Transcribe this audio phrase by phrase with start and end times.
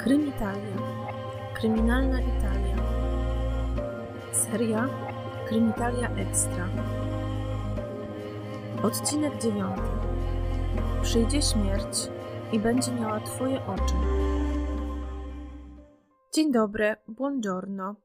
[0.00, 0.76] Krymitalia.
[1.54, 2.76] Kryminalna Italia.
[4.32, 4.88] Seria
[5.48, 6.68] Krymitalia Extra.
[8.82, 9.82] Odcinek dziewiąty.
[11.02, 12.08] Przyjdzie śmierć
[12.52, 13.94] i będzie miała Twoje oczy.
[16.34, 17.96] Dzień dobry, buongiorno.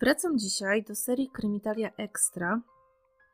[0.00, 2.60] Wracam dzisiaj do serii Krymitalia Extra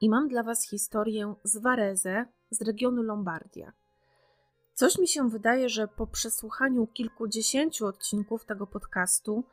[0.00, 3.72] i mam dla Was historię z Varese z regionu Lombardia.
[4.74, 9.44] Coś mi się wydaje, że po przesłuchaniu kilkudziesięciu odcinków tego podcastu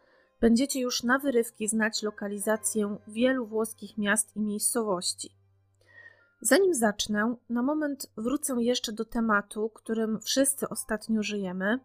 [0.41, 5.30] będziecie już na wyrywki znać lokalizację wielu włoskich miast i miejscowości.
[6.41, 11.80] Zanim zacznę, na moment wrócę jeszcze do tematu, którym wszyscy ostatnio żyjemy,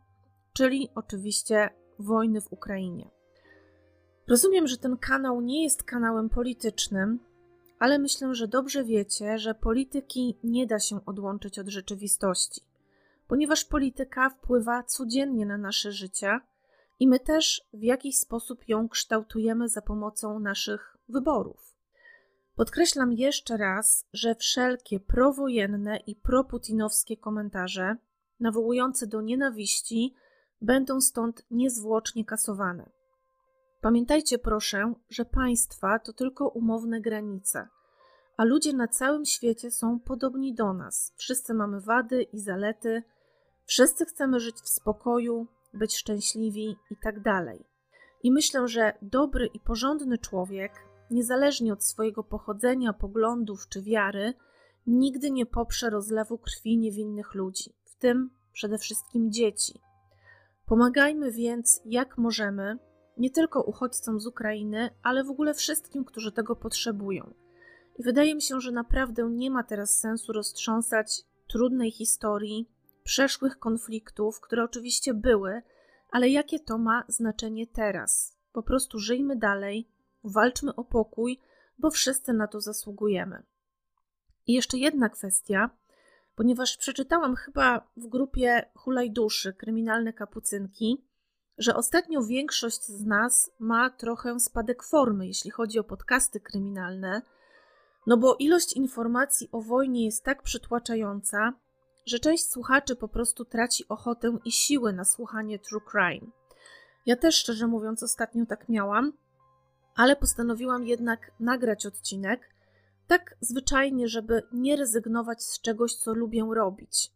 [0.52, 3.10] czyli oczywiście wojny w Ukrainie.
[4.28, 7.18] Rozumiem, że ten kanał nie jest kanałem politycznym,
[7.78, 12.73] ale myślę, że dobrze wiecie, że polityki nie da się odłączyć od rzeczywistości
[13.28, 16.41] ponieważ polityka wpływa codziennie na nasze życie
[17.01, 21.74] i my też w jakiś sposób ją kształtujemy za pomocą naszych wyborów.
[22.57, 27.96] Podkreślam jeszcze raz, że wszelkie prowojenne i proputinowskie komentarze
[28.40, 30.15] nawołujące do nienawiści
[30.60, 32.91] będą stąd niezwłocznie kasowane.
[33.80, 37.68] Pamiętajcie proszę, że państwa to tylko umowne granice,
[38.37, 41.13] a ludzie na całym świecie są podobni do nas.
[41.16, 43.02] Wszyscy mamy wady i zalety,
[43.66, 47.65] Wszyscy chcemy żyć w spokoju, być szczęśliwi i tak dalej.
[48.23, 50.73] I myślę, że dobry i porządny człowiek,
[51.10, 54.35] niezależnie od swojego pochodzenia, poglądów czy wiary,
[54.87, 59.80] nigdy nie poprze rozlewu krwi niewinnych ludzi, w tym przede wszystkim dzieci.
[60.66, 62.79] Pomagajmy więc jak możemy,
[63.16, 67.34] nie tylko uchodźcom z Ukrainy, ale w ogóle wszystkim, którzy tego potrzebują.
[67.98, 72.69] I wydaje mi się, że naprawdę nie ma teraz sensu roztrząsać trudnej historii
[73.05, 75.62] przeszłych konfliktów, które oczywiście były,
[76.10, 78.38] ale jakie to ma znaczenie teraz?
[78.53, 79.88] Po prostu żyjmy dalej,
[80.25, 81.41] walczmy o pokój,
[81.78, 83.43] bo wszyscy na to zasługujemy.
[84.47, 85.70] I jeszcze jedna kwestia,
[86.34, 91.04] ponieważ przeczytałam chyba w grupie Hulaj Duszy, kryminalne kapucynki,
[91.59, 97.22] że ostatnio większość z nas ma trochę spadek formy, jeśli chodzi o podcasty kryminalne,
[98.06, 101.53] no bo ilość informacji o wojnie jest tak przytłaczająca,
[102.06, 106.32] że część słuchaczy po prostu traci ochotę i siły na słuchanie true crime.
[107.06, 109.12] Ja też, szczerze mówiąc, ostatnio tak miałam,
[109.97, 112.54] ale postanowiłam jednak nagrać odcinek,
[113.06, 117.10] tak zwyczajnie, żeby nie rezygnować z czegoś, co lubię robić.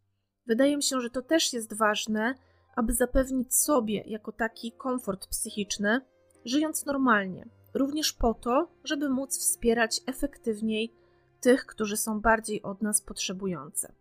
[0.47, 2.35] Wydaje mi się, że to też jest ważne,
[2.77, 6.01] aby zapewnić sobie jako taki komfort psychiczny,
[6.45, 10.95] żyjąc normalnie, również po to, żeby móc wspierać efektywniej
[11.41, 13.93] tych, którzy są bardziej od nas potrzebujący.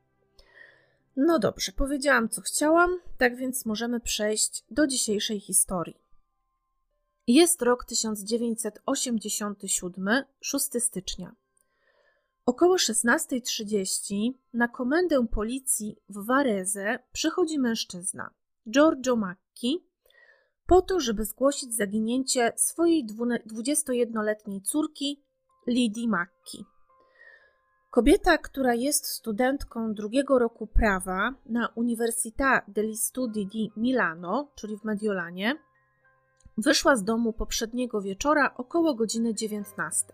[1.20, 5.98] No dobrze, powiedziałam co chciałam, tak więc możemy przejść do dzisiejszej historii.
[7.28, 11.36] Jest rok 1987, 6 stycznia.
[12.46, 18.30] Około 16.30 na komendę policji w Varese przychodzi mężczyzna,
[18.70, 19.86] Giorgio Macchi,
[20.66, 25.24] po to, żeby zgłosić zaginięcie swojej 21-letniej córki,
[25.68, 26.66] Lidii Macchi.
[27.98, 34.84] Kobieta, która jest studentką drugiego roku prawa na Università degli Studi di Milano, czyli w
[34.84, 35.56] Mediolanie,
[36.58, 40.06] wyszła z domu poprzedniego wieczora około godziny 19.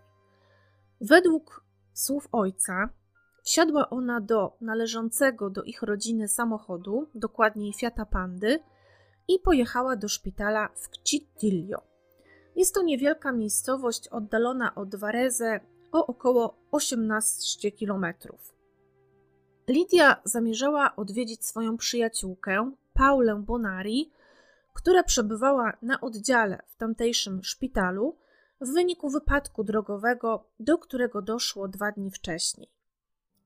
[1.00, 2.88] Według słów ojca,
[3.42, 8.58] wsiadła ona do należącego do ich rodziny samochodu, dokładniej Fiata Pandy,
[9.28, 11.82] i pojechała do szpitala w Cittiglio.
[12.56, 15.60] Jest to niewielka miejscowość oddalona od Varese
[15.94, 18.54] o około 18 kilometrów.
[19.68, 24.10] Lidia zamierzała odwiedzić swoją przyjaciółkę, Paulę Bonari,
[24.72, 28.16] która przebywała na oddziale w tamtejszym szpitalu
[28.60, 32.68] w wyniku wypadku drogowego, do którego doszło dwa dni wcześniej.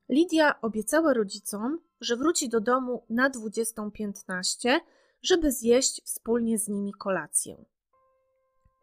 [0.09, 4.81] Lidia obiecała rodzicom, że wróci do domu na 20.15,
[5.23, 7.65] żeby zjeść wspólnie z nimi kolację.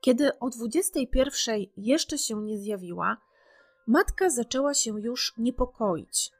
[0.01, 3.17] Kiedy o 21.00 jeszcze się nie zjawiła,
[3.87, 6.31] matka zaczęła się już niepokoić.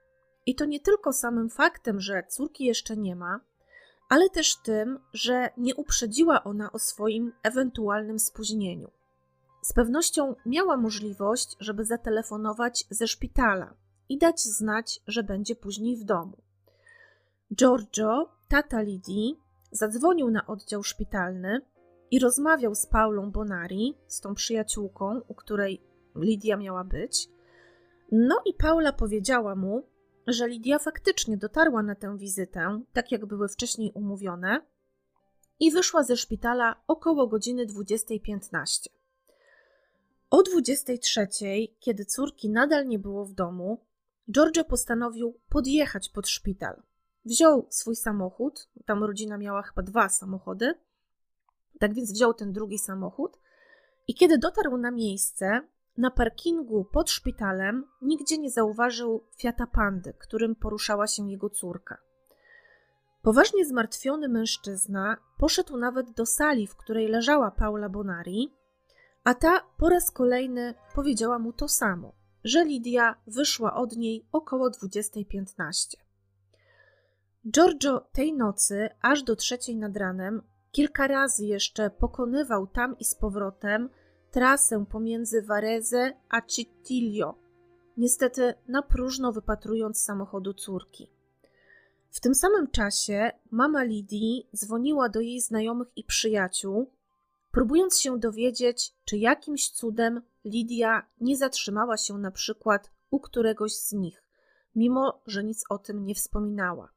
[0.46, 3.40] I to nie tylko samym faktem, że córki jeszcze nie ma,
[4.10, 8.92] ale też tym, że nie uprzedziła ona o swoim ewentualnym spóźnieniu.
[9.62, 13.74] Z pewnością miała możliwość, żeby zatelefonować ze szpitala
[14.10, 16.38] i dać znać, że będzie później w domu.
[17.56, 19.40] Giorgio, tata Lidii,
[19.72, 21.62] zadzwonił na oddział szpitalny
[22.12, 25.82] i rozmawiał z Paulą Bonari, z tą przyjaciółką, u której
[26.16, 27.30] Lidia miała być,
[28.12, 29.90] no i Paula powiedziała mu,
[30.28, 34.62] że Lidia faktycznie dotarła na tę wizytę, tak jak były wcześniej umówione,
[35.60, 38.90] i wyszła ze szpitala około godziny 20.15.
[40.30, 43.86] O 23.00, kiedy córki nadal nie było w domu,
[44.32, 46.82] Giorgio postanowił podjechać pod szpital.
[47.26, 50.74] Wziął swój samochód, tam rodzina miała chyba dwa samochody,
[51.80, 53.40] tak więc wziął ten drugi samochód
[54.08, 55.62] i kiedy dotarł na miejsce,
[55.98, 61.98] na parkingu pod szpitalem nigdzie nie zauważył Fiata Pandy, którym poruszała się jego córka.
[63.22, 68.54] Poważnie zmartwiony mężczyzna poszedł nawet do sali, w której leżała Paula Bonari,
[69.24, 72.14] a ta po raz kolejny powiedziała mu to samo,
[72.44, 75.98] że Lidia wyszła od niej około 20.15.
[77.52, 80.42] Giorgio tej nocy, aż do trzeciej nad ranem,
[80.72, 83.90] kilka razy jeszcze pokonywał tam i z powrotem
[84.36, 87.36] trasę pomiędzy Varese a Cittilio,
[87.98, 91.10] niestety na próżno wypatrując samochodu córki.
[92.10, 96.92] W tym samym czasie mama Lidii dzwoniła do jej znajomych i przyjaciół,
[97.52, 103.92] próbując się dowiedzieć, czy jakimś cudem Lidia nie zatrzymała się na przykład u któregoś z
[103.92, 104.24] nich,
[104.76, 106.90] mimo że nic o tym nie wspominała.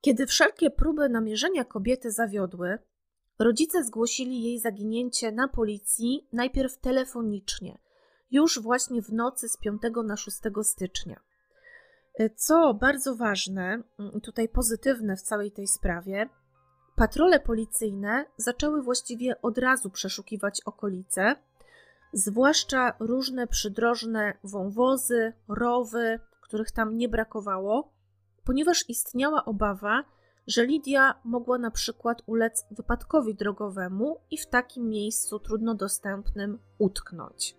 [0.00, 2.78] Kiedy wszelkie próby namierzenia kobiety zawiodły,
[3.40, 7.78] rodzice zgłosili jej zaginięcie na policji najpierw telefonicznie,
[8.30, 11.20] już właśnie w nocy z 5 na 6 stycznia.
[12.36, 13.82] Co bardzo ważne,
[14.22, 16.28] tutaj pozytywne w całej tej sprawie,
[16.96, 21.36] patrole policyjne zaczęły właściwie od razu przeszukiwać okolice,
[22.12, 27.92] zwłaszcza różne przydrożne wąwozy, rowy, których tam nie brakowało,
[28.44, 30.04] ponieważ istniała obawa,
[30.46, 37.56] że Lidia mogła na przykład ulec wypadkowi drogowemu i w takim miejscu trudno dostępnym utknąć.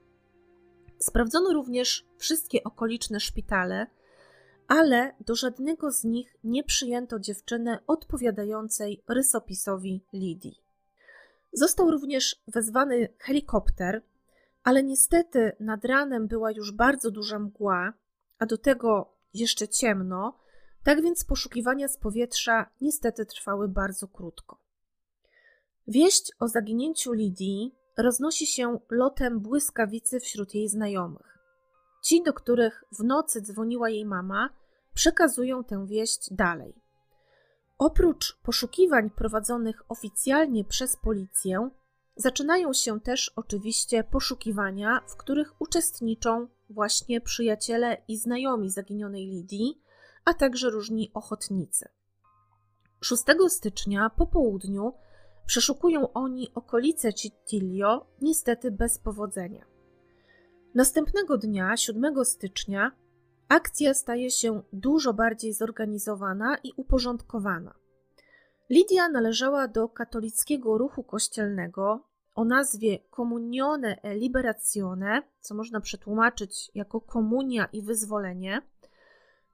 [0.99, 3.87] Sprawdzono również wszystkie okoliczne szpitale,
[4.67, 10.55] ale do żadnego z nich nie przyjęto dziewczyny odpowiadającej rysopisowi Lidii.
[11.53, 14.01] Został również wezwany helikopter,
[14.63, 17.93] ale niestety nad ranem była już bardzo duża mgła,
[18.39, 20.39] a do tego jeszcze ciemno,
[20.83, 24.57] tak więc poszukiwania z powietrza niestety trwały bardzo krótko.
[25.87, 31.37] Wieść o zaginięciu Lidii roznosi się lotem błyskawicy wśród jej znajomych.
[32.03, 34.49] Ci, do których w nocy dzwoniła jej mama,
[34.93, 36.73] przekazują tę wieść dalej.
[37.77, 41.69] Oprócz poszukiwań prowadzonych oficjalnie przez policję,
[42.15, 49.81] zaczynają się też oczywiście poszukiwania, w których uczestniczą właśnie przyjaciele i znajomi zaginionej Lidii,
[50.25, 51.85] a także różni ochotnicy.
[53.01, 54.93] 6 stycznia po południu
[55.45, 59.65] przeszukują oni okolice Cittilio, niestety bez powodzenia.
[60.75, 62.91] Następnego dnia, 7 stycznia,
[63.49, 67.73] akcja staje się dużo bardziej zorganizowana i uporządkowana.
[68.69, 77.01] Lidia należała do katolickiego ruchu kościelnego o nazwie Comunione e Liberazione, co można przetłumaczyć jako
[77.01, 78.61] komunia i wyzwolenie.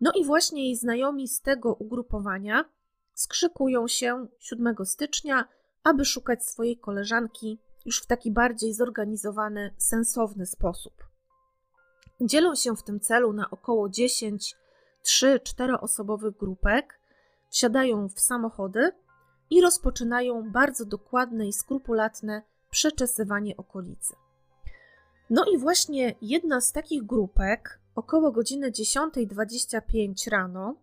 [0.01, 2.65] No i właśnie jej znajomi z tego ugrupowania
[3.13, 5.47] skrzykują się 7 stycznia,
[5.83, 10.93] aby szukać swojej koleżanki już w taki bardziej zorganizowany, sensowny sposób.
[12.21, 14.55] Dzielą się w tym celu na około 10
[15.05, 16.99] 3-4 osobowych grupek,
[17.49, 18.91] wsiadają w samochody
[19.49, 24.15] i rozpoczynają bardzo dokładne i skrupulatne przeczesywanie okolicy.
[25.29, 30.75] No i właśnie jedna z takich grupek, około godziny 10.25 rano,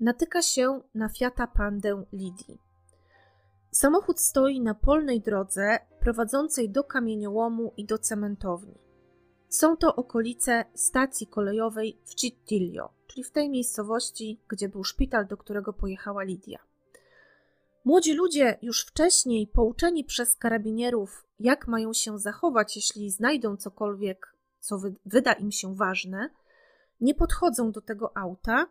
[0.00, 2.58] natyka się na Fiata Pandę Lidii.
[3.70, 8.74] Samochód stoi na polnej drodze prowadzącej do kamieniołomu i do cementowni.
[9.48, 15.36] Są to okolice stacji kolejowej w Cittilio, czyli w tej miejscowości, gdzie był szpital, do
[15.36, 16.58] którego pojechała Lidia.
[17.84, 24.78] Młodzi ludzie, już wcześniej pouczeni przez karabinierów, jak mają się zachować, jeśli znajdą cokolwiek, co
[25.06, 26.30] wyda im się ważne,
[27.00, 28.66] nie podchodzą do tego auta,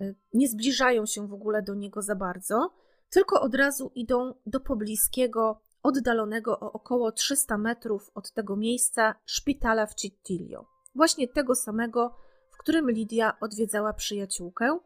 [0.00, 2.70] y, nie zbliżają się w ogóle do niego za bardzo,
[3.10, 9.86] tylko od razu idą do pobliskiego, oddalonego o około 300 metrów od tego miejsca szpitala
[9.86, 10.66] w Cittilio.
[10.94, 12.16] Właśnie tego samego,
[12.50, 14.78] w którym Lidia odwiedzała przyjaciółkę,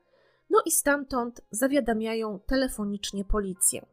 [0.51, 3.87] no i stamtąd zawiadamiają telefonicznie policję.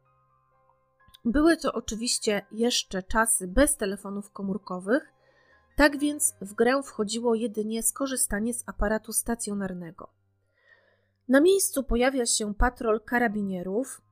[1.24, 5.12] Były to oczywiście jeszcze czasy bez telefonów komórkowych,
[5.78, 10.08] tak więc w grę wchodziło jedynie skorzystanie z aparatu stacjonarnego.
[11.28, 14.02] Na miejscu pojawia się patrol karabinierów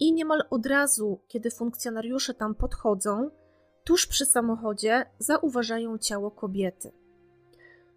[0.00, 3.30] i niemal od razu, kiedy funkcjonariusze tam podchodzą,
[3.84, 6.92] tuż przy samochodzie zauważają ciało kobiety.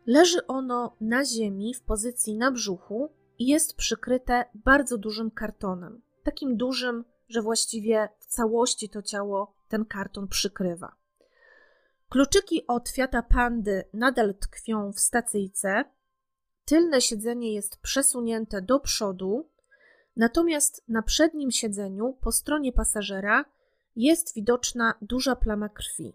[0.06, 6.58] Leży ono na ziemi w pozycji na brzuchu i jest przykryte bardzo dużym kartonem, takim
[6.58, 11.05] dużym że właściwie w całości to ciało ten karton przykrywa.
[12.10, 15.86] Kluczyki od Fiata Pandy nadal tkwią w stacyjce.
[16.66, 19.50] Tylne siedzenie jest przesunięte do przodu,
[20.16, 23.46] natomiast na przednim siedzeniu po stronie pasażera
[23.96, 26.14] jest widoczna duża plama krwi.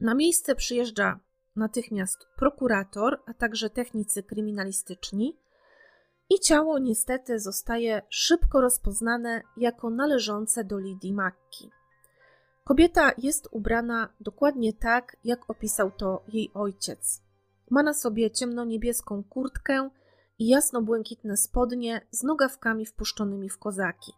[0.00, 1.20] Na miejsce przyjeżdża
[1.56, 5.38] natychmiast prokurator, a także technicy kryminalistyczni
[6.30, 11.70] i ciało niestety zostaje szybko rozpoznane jako należące do Lidii Makki.
[12.64, 17.22] Kobieta jest ubrana dokładnie tak, jak opisał to jej ojciec.
[17.70, 19.90] Ma na sobie ciemnoniebieską kurtkę
[20.38, 24.12] i jasno-błękitne spodnie z nogawkami wpuszczonymi w kozaki.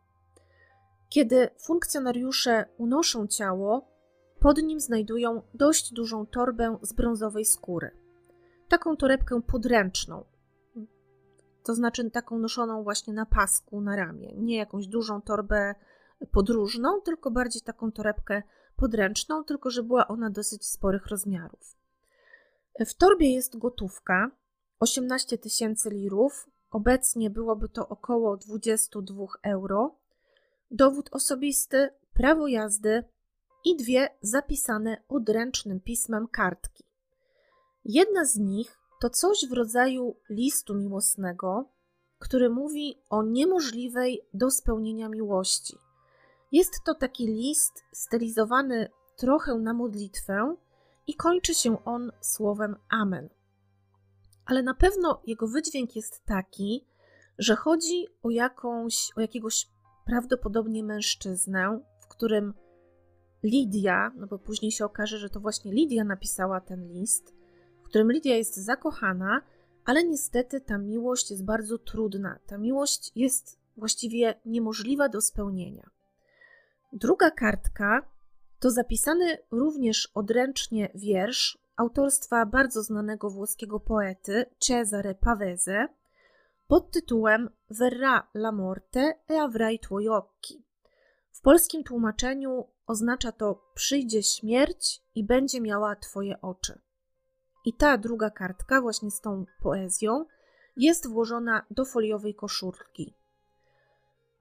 [1.08, 3.88] Kiedy funkcjonariusze unoszą ciało,
[4.40, 7.90] pod nim znajdują dość dużą torbę z brązowej skóry.
[8.68, 10.24] Taką torebkę podręczną,
[11.62, 14.32] to znaczy taką noszoną właśnie na pasku, na ramię.
[14.36, 15.74] Nie jakąś dużą torbę
[16.32, 18.42] podróżną, tylko bardziej taką torebkę
[18.76, 21.76] podręczną, tylko że była ona dosyć sporych rozmiarów.
[22.86, 24.30] W torbie jest gotówka
[24.80, 29.98] 18 tysięcy lirów, obecnie byłoby to około 22 euro,
[30.70, 33.04] dowód osobisty, prawo jazdy
[33.64, 36.84] i dwie zapisane odręcznym pismem kartki.
[37.84, 41.68] Jedna z nich to coś w rodzaju listu miłosnego,
[42.18, 45.76] który mówi o niemożliwej do spełnienia miłości.
[46.52, 50.56] Jest to taki list stylizowany trochę na modlitwę
[51.06, 53.28] i kończy się on słowem Amen.
[54.46, 56.86] Ale na pewno jego wydźwięk jest taki,
[57.38, 59.68] że chodzi o, jakąś, o jakiegoś
[60.04, 62.54] prawdopodobnie mężczyznę, w którym
[63.42, 67.34] Lidia, no bo później się okaże, że to właśnie Lidia napisała ten list,
[67.82, 69.42] w którym Lidia jest zakochana,
[69.84, 72.38] ale niestety ta miłość jest bardzo trudna.
[72.46, 75.90] Ta miłość jest właściwie niemożliwa do spełnienia.
[76.92, 78.10] Druga kartka
[78.58, 85.88] to zapisany również odręcznie wiersz autorstwa bardzo znanego włoskiego poety Cesare Pavese
[86.66, 90.64] pod tytułem Verrà la morte e avrai tuoi occhi.
[91.32, 96.78] W polskim tłumaczeniu oznacza to przyjdzie śmierć i będzie miała twoje oczy.
[97.64, 100.24] I ta druga kartka, właśnie z tą poezją,
[100.76, 103.14] jest włożona do foliowej koszulki.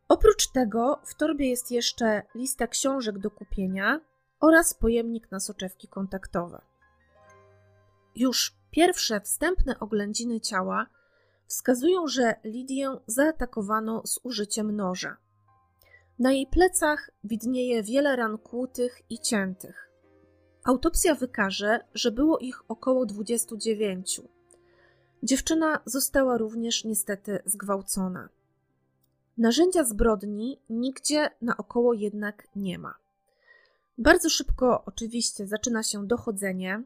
[0.09, 4.01] Oprócz tego w torbie jest jeszcze lista książek do kupienia
[4.39, 6.61] oraz pojemnik na soczewki kontaktowe.
[8.15, 10.87] Już pierwsze wstępne oględziny ciała
[11.47, 15.17] wskazują, że Lidię zaatakowano z użyciem noża.
[16.19, 19.91] Na jej plecach widnieje wiele ran kłutych i ciętych.
[20.63, 24.21] Autopsja wykaże, że było ich około 29.
[25.23, 28.29] Dziewczyna została również niestety zgwałcona.
[29.37, 32.95] Narzędzia zbrodni nigdzie naokoło jednak nie ma.
[33.97, 36.83] Bardzo szybko oczywiście zaczyna się dochodzenie.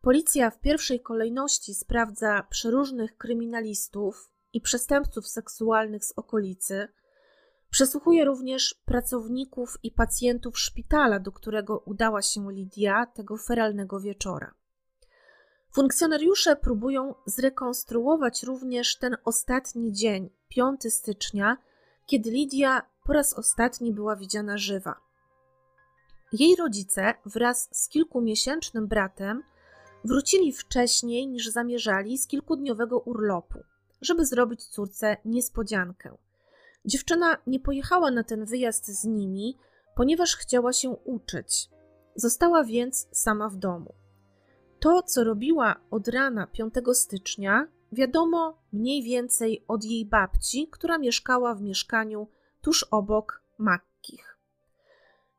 [0.00, 6.88] Policja w pierwszej kolejności sprawdza przeróżnych kryminalistów i przestępców seksualnych z okolicy.
[7.70, 14.54] Przesłuchuje również pracowników i pacjentów szpitala, do którego udała się Lidia tego feralnego wieczora.
[15.72, 21.56] Funkcjonariusze próbują zrekonstruować również ten ostatni dzień, 5 stycznia,
[22.08, 25.00] kiedy Lidia po raz ostatni była widziana żywa.
[26.32, 29.42] Jej rodzice wraz z kilkumiesięcznym bratem
[30.04, 33.58] wrócili wcześniej niż zamierzali z kilkudniowego urlopu,
[34.00, 36.16] żeby zrobić córce niespodziankę.
[36.84, 39.58] Dziewczyna nie pojechała na ten wyjazd z nimi,
[39.96, 41.68] ponieważ chciała się uczyć.
[42.14, 43.94] Została więc sama w domu.
[44.80, 51.54] To, co robiła od rana 5 stycznia, wiadomo mniej więcej od jej babci, która mieszkała
[51.54, 52.28] w mieszkaniu
[52.60, 54.38] tuż obok Makkich.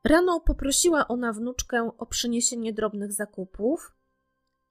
[0.04, 3.92] Rano poprosiła ona wnuczkę o przyniesienie drobnych zakupów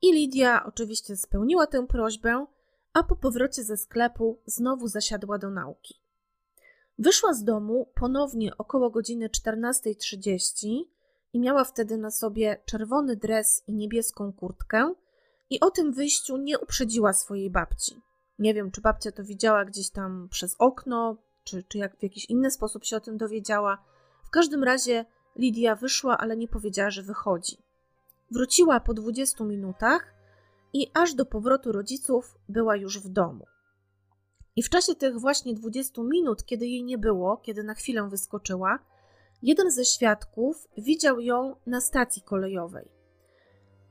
[0.02, 2.46] i Lidia oczywiście spełniła tę prośbę,
[2.94, 6.02] a po powrocie ze sklepu znowu zasiadła do nauki.
[7.00, 10.84] Wyszła z domu ponownie około godziny 14.30
[11.34, 14.94] i miała wtedy na sobie czerwony dres i niebieską kurtkę,
[15.50, 18.02] i o tym wyjściu nie uprzedziła swojej babci.
[18.40, 22.26] Nie wiem, czy babcia to widziała gdzieś tam przez okno, czy, czy jak w jakiś
[22.26, 23.84] inny sposób się o tym dowiedziała.
[24.24, 27.58] W każdym razie Lidia wyszła, ale nie powiedziała, że wychodzi.
[28.32, 30.14] Wróciła po 20 minutach
[30.74, 33.46] i aż do powrotu rodziców była już w domu.
[34.56, 38.80] I w czasie tych właśnie 20 minut, kiedy jej nie było, kiedy na chwilę wyskoczyła,
[39.42, 42.92] jeden ze świadków widział ją na stacji kolejowej.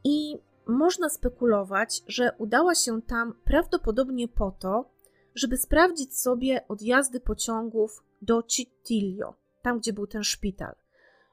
[0.04, 0.38] I
[0.68, 4.90] można spekulować, że udała się tam prawdopodobnie po to,
[5.34, 9.34] żeby sprawdzić sobie odjazdy pociągów do Cittilio.
[9.62, 10.75] tam gdzie był ten szpital,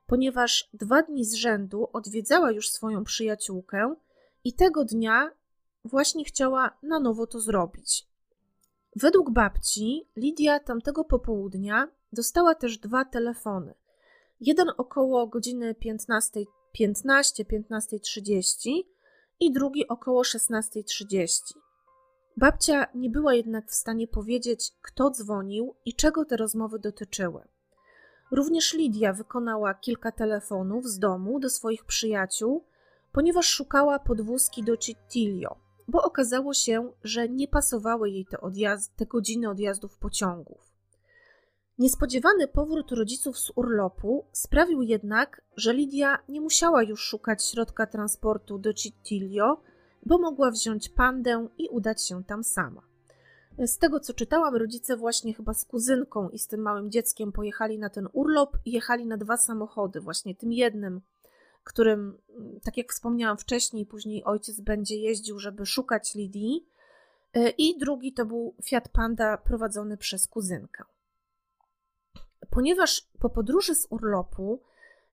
[0.07, 3.95] ponieważ dwa dni z rzędu odwiedzała już swoją przyjaciółkę
[4.43, 5.31] i tego dnia
[5.85, 8.07] właśnie chciała na nowo to zrobić.
[8.95, 13.73] Według babci, Lidia tamtego popołudnia dostała też dwa telefony.
[14.41, 18.94] Jeden około godziny 15.15, 15, 15.30
[19.39, 21.53] i drugi około 16.30.
[22.37, 27.47] Babcia nie była jednak w stanie powiedzieć, kto dzwonił i czego te rozmowy dotyczyły.
[28.31, 32.65] Również Lidia wykonała kilka telefonów z domu do swoich przyjaciół,
[33.11, 35.55] ponieważ szukała podwózki do Cittilio,
[35.87, 40.74] bo okazało się, że nie pasowały jej te, odjazd, te godziny odjazdów pociągów.
[41.79, 48.57] Niespodziewany powrót rodziców z urlopu sprawił jednak, że Lidia nie musiała już szukać środka transportu
[48.57, 49.61] do Cittilio,
[50.05, 52.81] bo mogła wziąć pandę i udać się tam sama.
[53.57, 57.79] Z tego co czytałam, rodzice właśnie chyba z kuzynką i z tym małym dzieckiem pojechali
[57.79, 61.01] na ten urlop i jechali na dwa samochody, właśnie tym jednym,
[61.63, 62.17] którym,
[62.63, 66.65] tak jak wspomniałam wcześniej, później ojciec będzie jeździł, żeby szukać Lidii,
[67.33, 70.83] e, i drugi to był Fiat Panda prowadzony przez kuzynkę.
[72.49, 74.59] Ponieważ po podróży z urlopu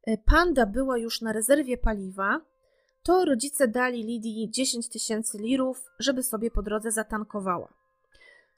[0.07, 2.41] e, Panda była już na rezerwie paliwa,
[3.03, 7.75] to rodzice dali Lidii 10 tysięcy lirów, żeby sobie po drodze zatankowała.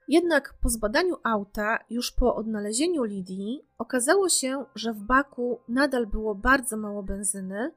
[0.08, 6.34] Jednak po zbadaniu auta, już po odnalezieniu Lidii, okazało się, że w baku nadal było
[6.34, 7.70] bardzo mało benzyny,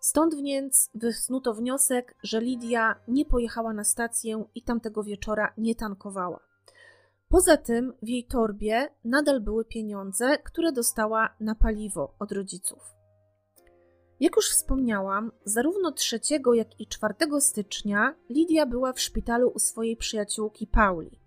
[0.00, 6.40] stąd więc wysnuto wniosek, że Lidia nie pojechała na stację i tamtego wieczora nie tankowała.
[7.28, 12.96] Poza tym w jej torbie nadal były pieniądze, które dostała na paliwo od rodziców.
[14.20, 16.20] Jak już wspomniałam, zarówno 3
[16.54, 21.20] jak i 4 stycznia Lidia była w szpitalu u swojej przyjaciółki Pauli.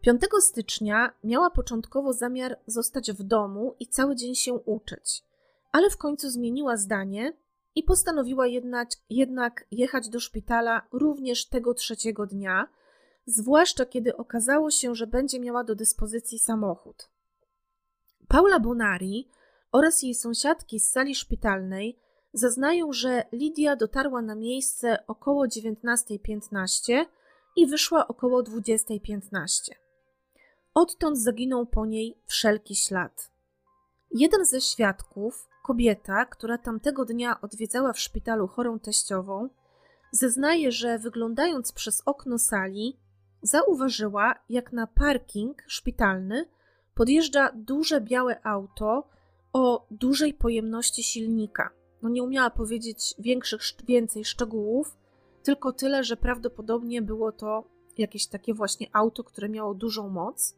[0.00, 5.24] 5 stycznia miała początkowo zamiar zostać w domu i cały dzień się uczyć,
[5.72, 7.32] ale w końcu zmieniła zdanie
[7.74, 12.68] i postanowiła jednak, jednak jechać do szpitala również tego trzeciego dnia,
[13.26, 17.08] zwłaszcza kiedy okazało się, że będzie miała do dyspozycji samochód.
[18.28, 19.28] Paula Bonari
[19.72, 21.98] oraz jej sąsiadki z sali szpitalnej
[22.32, 27.04] zeznają, że Lidia dotarła na miejsce około 19.15
[27.56, 29.70] i wyszła około 20.15.
[30.74, 33.30] Odtąd zaginął po niej wszelki ślad.
[34.10, 39.48] Jeden ze świadków, kobieta, która tamtego dnia odwiedzała w szpitalu chorą teściową,
[40.12, 42.96] zeznaje, że wyglądając przez okno sali,
[43.46, 46.48] zauważyła, jak na parking szpitalny
[46.94, 49.08] podjeżdża duże białe auto
[49.52, 51.70] o dużej pojemności silnika.
[52.02, 54.96] No nie umiała powiedzieć większych, więcej szczegółów,
[55.42, 57.64] tylko tyle, że prawdopodobnie było to
[57.98, 60.56] jakieś takie właśnie auto, które miało dużą moc.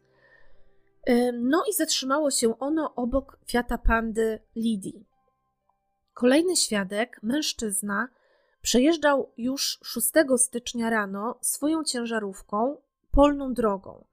[1.33, 5.05] No i zatrzymało się ono obok Fiata Pandy Lidii.
[6.13, 8.07] Kolejny świadek, mężczyzna,
[8.61, 12.77] przejeżdżał już 6 stycznia rano swoją ciężarówką
[13.11, 14.05] polną drogą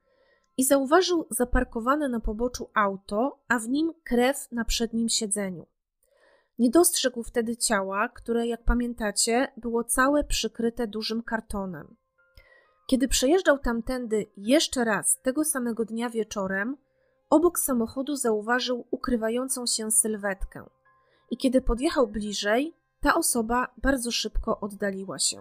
[0.57, 5.67] i zauważył zaparkowane na poboczu auto, a w nim krew na przednim siedzeniu.
[6.59, 11.97] Nie dostrzegł wtedy ciała, które, jak pamiętacie, było całe przykryte dużym kartonem.
[12.87, 16.77] Kiedy przejeżdżał tamtędy jeszcze raz tego samego dnia wieczorem,
[17.31, 20.65] obok samochodu zauważył ukrywającą się sylwetkę.
[21.31, 25.41] I kiedy podjechał bliżej, ta osoba bardzo szybko oddaliła się.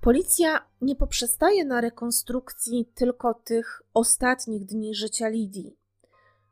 [0.00, 5.76] Policja nie poprzestaje na rekonstrukcji tylko tych ostatnich dni życia Lidii.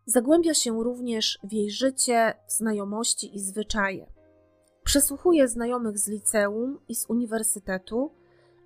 [0.07, 4.07] Zagłębia się również w jej życie, znajomości i zwyczaje.
[4.85, 8.13] Przesłuchuje znajomych z liceum i z uniwersytetu,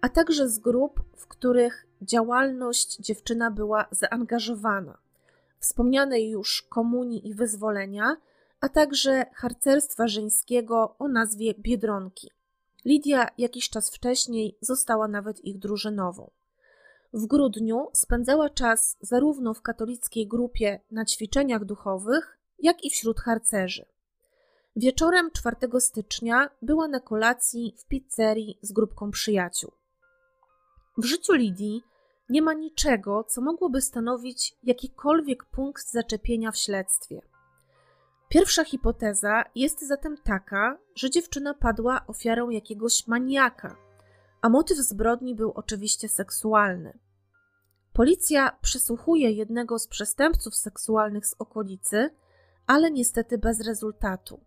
[0.00, 4.98] a także z grup, w których działalność dziewczyna była zaangażowana.
[5.58, 8.16] Wspomnianej już komunii i wyzwolenia,
[8.60, 12.30] a także harcerstwa żeńskiego o nazwie Biedronki.
[12.84, 16.30] Lidia jakiś czas wcześniej została nawet ich drużynową.
[17.12, 23.84] W grudniu spędzała czas zarówno w katolickiej grupie na ćwiczeniach duchowych, jak i wśród harcerzy.
[24.76, 29.72] Wieczorem 4 stycznia była na kolacji w pizzerii z grupką przyjaciół.
[30.98, 31.82] W życiu Lidii
[32.28, 37.20] nie ma niczego, co mogłoby stanowić jakikolwiek punkt zaczepienia w śledztwie.
[38.28, 43.76] Pierwsza hipoteza jest zatem taka, że dziewczyna padła ofiarą jakiegoś maniaka,
[44.42, 46.98] a motyw zbrodni był oczywiście seksualny.
[47.92, 52.10] Policja przesłuchuje jednego z przestępców seksualnych z okolicy,
[52.66, 54.40] ale niestety bez rezultatu.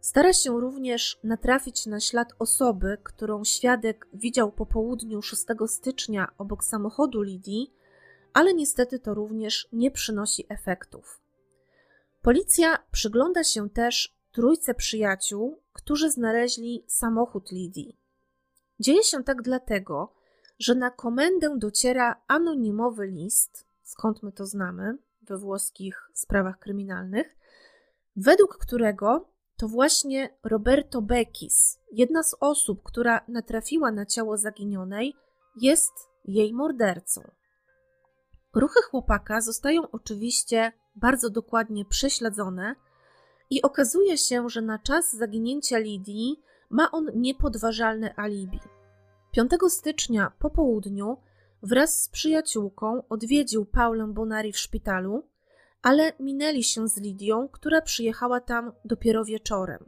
[0.00, 6.64] Stara się również natrafić na ślad osoby, którą świadek widział po południu 6 stycznia obok
[6.64, 7.74] samochodu Lidii,
[8.32, 11.23] ale niestety to również nie przynosi efektów.
[12.24, 17.98] Policja przygląda się też trójce przyjaciół, którzy znaleźli samochód Lidii.
[18.80, 20.14] Dzieje się tak dlatego,
[20.58, 27.36] że na komendę dociera anonimowy list, skąd my to znamy we włoskich sprawach kryminalnych,
[28.16, 35.14] według którego to właśnie Roberto Beckis, jedna z osób, która natrafiła na ciało zaginionej,
[35.60, 35.92] jest
[36.24, 37.30] jej mordercą.
[38.54, 42.74] Ruchy chłopaka zostają oczywiście bardzo dokładnie prześledzone
[43.50, 48.60] i okazuje się, że na czas zaginięcia Lidii ma on niepodważalne alibi.
[49.30, 51.16] 5 stycznia po południu
[51.62, 55.28] wraz z przyjaciółką odwiedził Paulę Bonari w szpitalu,
[55.82, 59.84] ale minęli się z Lidią, która przyjechała tam dopiero wieczorem.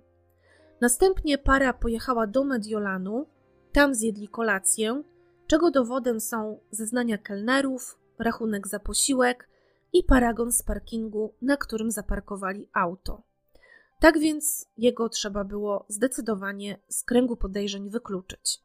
[0.81, 3.27] Następnie para pojechała do Mediolanu,
[3.73, 5.03] tam zjedli kolację,
[5.47, 9.49] czego dowodem są zeznania kelnerów, rachunek za posiłek
[9.99, 13.23] i paragon z parkingu, na którym zaparkowali auto.
[14.01, 18.61] Tak więc jego trzeba było zdecydowanie z kręgu podejrzeń wykluczyć.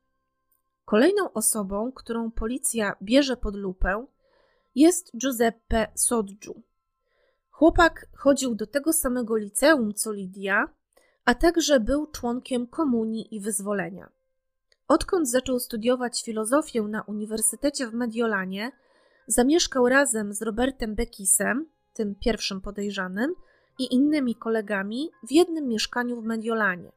[0.85, 4.05] Kolejną osobą, którą policja bierze pod lupę,
[4.75, 6.61] jest Giuseppe Sodgiu.
[7.51, 10.69] Chłopak chodził do tego samego liceum co Lidia,
[11.25, 14.09] a także był członkiem komunii i wyzwolenia.
[14.87, 18.71] Odkąd zaczął studiować filozofię na Uniwersytecie w Mediolanie,
[19.31, 23.35] zamieszkał razem z Robertem Bekisem, tym pierwszym podejrzanym,
[23.79, 26.91] i innymi kolegami w jednym mieszkaniu w Mediolanie.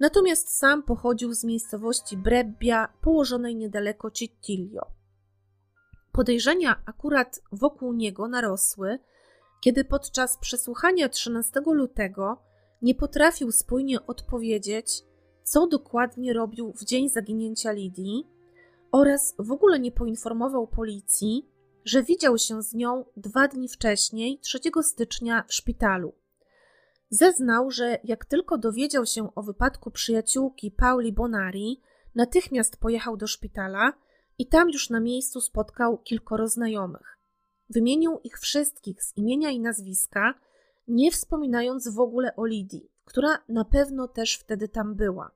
[0.00, 4.86] Natomiast sam pochodził z miejscowości Brebbia, położonej niedaleko Cittilio.
[6.12, 8.98] Podejrzenia akurat wokół niego narosły,
[9.60, 12.42] kiedy podczas przesłuchania 13 lutego
[12.82, 15.02] nie potrafił spójnie odpowiedzieć,
[15.42, 18.26] co dokładnie robił w dzień zaginięcia Lidii
[18.92, 21.48] oraz w ogóle nie poinformował policji,
[21.84, 26.14] że widział się z nią dwa dni wcześniej, 3 stycznia, w szpitalu.
[27.10, 31.80] Zeznał, że jak tylko dowiedział się o wypadku przyjaciółki Pauli Bonari,
[32.14, 33.92] natychmiast pojechał do szpitala
[34.38, 37.18] i tam już na miejscu spotkał kilkoro znajomych.
[37.70, 40.34] Wymienił ich wszystkich z imienia i nazwiska,
[40.88, 45.30] nie wspominając w ogóle o Lidii, która na pewno też wtedy tam była.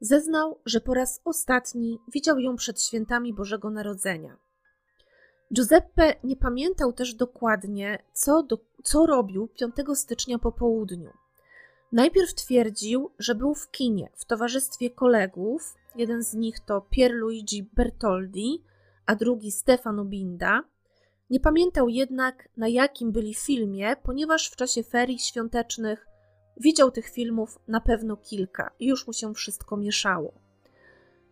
[0.00, 4.36] Zeznał, że po raz ostatni widział ją przed świętami Bożego Narodzenia.
[5.54, 11.10] Giuseppe nie pamiętał też dokładnie, co, do, co robił 5 stycznia po południu.
[11.92, 18.64] Najpierw twierdził, że był w kinie w towarzystwie kolegów, jeden z nich to Pierluigi Bertoldi,
[19.06, 20.62] a drugi Stefano Binda.
[21.30, 26.06] Nie pamiętał jednak, na jakim byli filmie, ponieważ w czasie ferii świątecznych
[26.60, 30.32] widział tych filmów na pewno kilka i już mu się wszystko mieszało.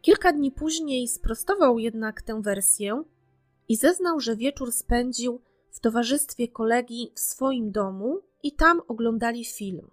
[0.00, 3.02] Kilka dni później sprostował jednak tę wersję
[3.68, 9.90] i zeznał, że wieczór spędził w towarzystwie kolegi w swoim domu i tam oglądali film.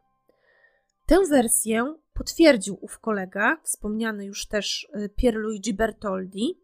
[1.06, 6.62] Tę wersję potwierdził ów kolega, wspomniany już też y, Pierluigi Bertoldi,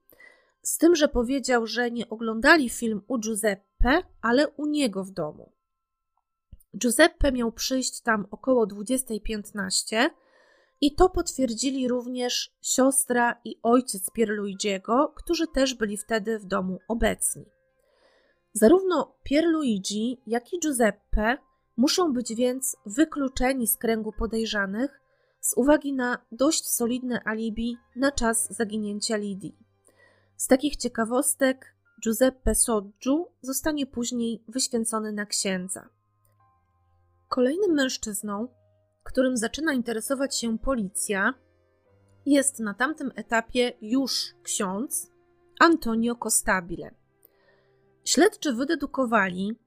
[0.61, 5.51] z tym, że powiedział, że nie oglądali film u Giuseppe, ale u niego w domu.
[6.77, 10.09] Giuseppe miał przyjść tam około 20.15
[10.81, 17.45] i to potwierdzili również siostra i ojciec Pierluigiego, którzy też byli wtedy w domu obecni.
[18.53, 21.37] Zarówno Pierluigi, jak i Giuseppe
[21.77, 25.01] muszą być więc wykluczeni z kręgu podejrzanych
[25.39, 29.57] z uwagi na dość solidne alibi na czas zaginięcia Lidii.
[30.35, 35.89] Z takich ciekawostek Giuseppe Sodgiu zostanie później wyświęcony na księdza.
[37.31, 38.47] Kolejnym mężczyzną,
[39.03, 41.33] którym zaczyna interesować się policja,
[42.25, 45.11] jest na tamtym etapie już ksiądz
[45.59, 46.91] Antonio Costabile.
[48.05, 49.59] Śledczy wydedukowali,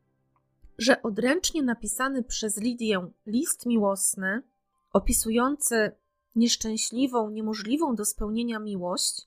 [0.78, 4.42] że odręcznie napisany przez Lidię list miłosny,
[4.92, 5.92] opisujący
[6.36, 9.26] nieszczęśliwą, niemożliwą do spełnienia miłość,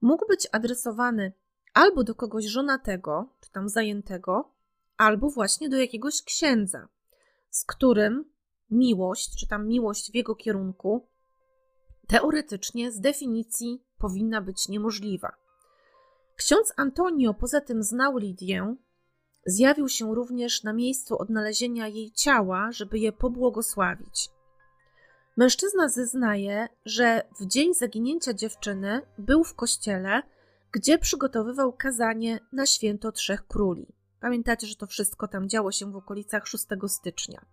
[0.00, 1.32] mógł być adresowany
[1.72, 4.52] albo do kogoś żonatego, czy tam zajętego,
[4.96, 6.88] albo właśnie do jakiegoś księdza,
[7.54, 8.24] z którym
[8.70, 11.08] miłość, czy tam miłość w jego kierunku,
[12.08, 15.32] teoretycznie z definicji powinna być niemożliwa.
[16.36, 18.76] Ksiądz Antonio poza tym znał Lidię,
[19.46, 24.28] zjawił się również na miejscu odnalezienia jej ciała, żeby je pobłogosławić.
[25.36, 30.22] Mężczyzna zeznaje, że w dzień zaginięcia dziewczyny był w kościele,
[30.72, 33.93] gdzie przygotowywał kazanie na święto Trzech Króli.
[34.24, 37.44] Pamiętacie, że to wszystko tam działo się w okolicach 6 stycznia.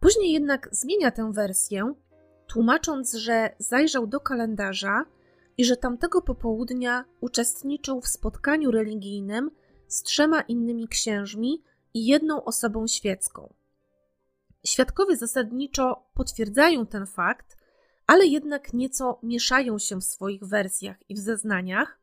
[0.00, 1.94] Później jednak zmienia tę wersję,
[2.46, 5.04] tłumacząc, że zajrzał do kalendarza
[5.56, 9.50] i że tamtego popołudnia uczestniczył w spotkaniu religijnym
[9.88, 11.62] z trzema innymi księżmi
[11.94, 13.54] i jedną osobą świecką.
[14.66, 17.56] Świadkowie zasadniczo potwierdzają ten fakt,
[18.06, 22.01] ale jednak nieco mieszają się w swoich wersjach i w zeznaniach.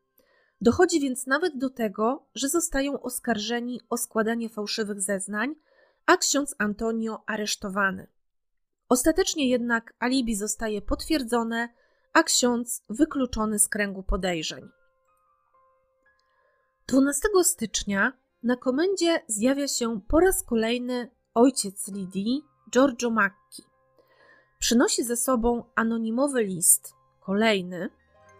[0.60, 5.54] Dochodzi więc nawet do tego, że zostają oskarżeni o składanie fałszywych zeznań,
[6.06, 8.06] a ksiądz Antonio aresztowany.
[8.88, 11.68] Ostatecznie jednak alibi zostaje potwierdzone,
[12.12, 14.68] a ksiądz wykluczony z kręgu podejrzeń.
[16.88, 23.62] 12 stycznia na komendzie zjawia się po raz kolejny ojciec Lidii, Giorgio Macchi.
[24.58, 27.90] Przynosi ze sobą anonimowy list, kolejny,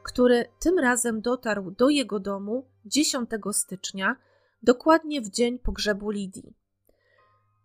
[0.03, 4.17] który tym razem dotarł do jego domu 10 stycznia,
[4.63, 6.55] dokładnie w dzień pogrzebu Lidii.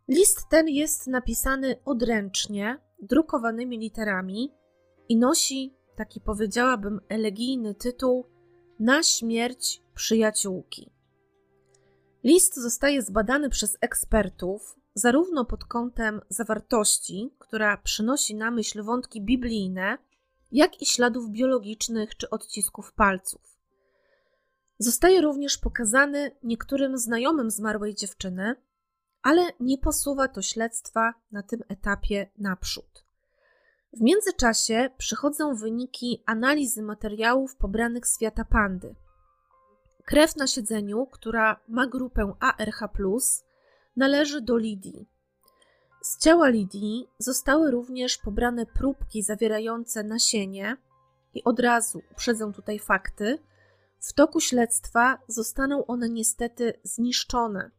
[0.07, 4.53] List ten jest napisany odręcznie, drukowanymi literami
[5.09, 8.25] i nosi taki powiedziałabym elegijny tytuł
[8.79, 10.91] Na śmierć przyjaciółki.
[12.23, 19.97] List zostaje zbadany przez ekspertów, zarówno pod kątem zawartości, która przynosi na myśl wątki biblijne,
[20.55, 23.41] jak i śladów biologicznych czy odcisków palców.
[24.79, 28.55] Zostaje również pokazany niektórym znajomym zmarłej dziewczyny,
[29.21, 33.05] ale nie posuwa to śledztwa na tym etapie naprzód.
[33.93, 38.95] W międzyczasie przychodzą wyniki analizy materiałów pobranych z świata pandy.
[40.05, 42.83] Krew na siedzeniu, która ma grupę ARH,
[43.95, 45.09] należy do Lidii.
[46.05, 50.77] Z ciała Lidii zostały również pobrane próbki zawierające nasienie
[51.33, 53.39] i od razu uprzedzę tutaj fakty.
[53.99, 57.71] W toku śledztwa zostaną one niestety zniszczone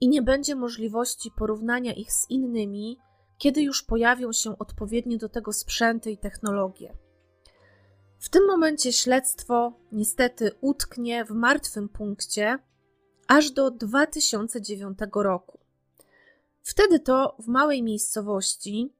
[0.00, 2.98] i nie będzie możliwości porównania ich z innymi,
[3.38, 6.96] kiedy już pojawią się odpowiednie do tego sprzęty i technologie.
[8.18, 12.58] W tym momencie śledztwo niestety utknie w martwym punkcie
[13.26, 15.57] aż do 2009 roku.
[16.68, 18.92] Wtedy to w małej miejscowości,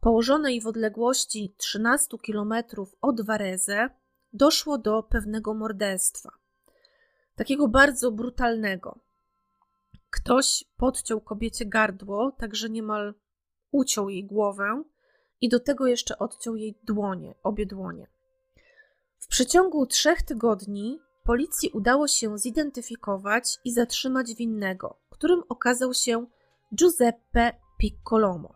[0.00, 2.54] położonej w odległości 13 km
[3.00, 3.90] od Varese,
[4.32, 6.30] doszło do pewnego morderstwa.
[7.36, 8.98] Takiego bardzo brutalnego.
[10.10, 13.14] Ktoś podciął kobiecie gardło, także niemal
[13.70, 14.82] uciął jej głowę
[15.40, 18.06] i do tego jeszcze odciął jej dłonie, obie dłonie.
[19.18, 26.26] W przeciągu trzech tygodni policji udało się zidentyfikować i zatrzymać winnego, którym okazał się
[26.74, 28.54] Giuseppe Piccolomo.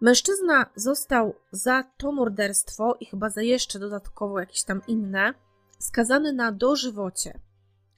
[0.00, 5.34] Mężczyzna został za to morderstwo i chyba za jeszcze dodatkowo jakieś tam inne
[5.78, 7.40] skazany na dożywocie.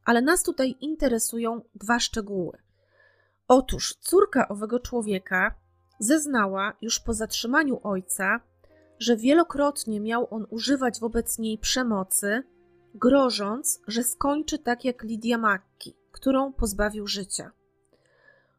[0.05, 2.59] Ale nas tutaj interesują dwa szczegóły.
[3.49, 5.55] Otóż córka owego człowieka
[5.99, 8.41] zeznała już po zatrzymaniu ojca,
[8.99, 12.43] że wielokrotnie miał on używać wobec niej przemocy,
[12.95, 17.58] grożąc, że skończy tak jak Lidia Macki, którą pozbawił życia.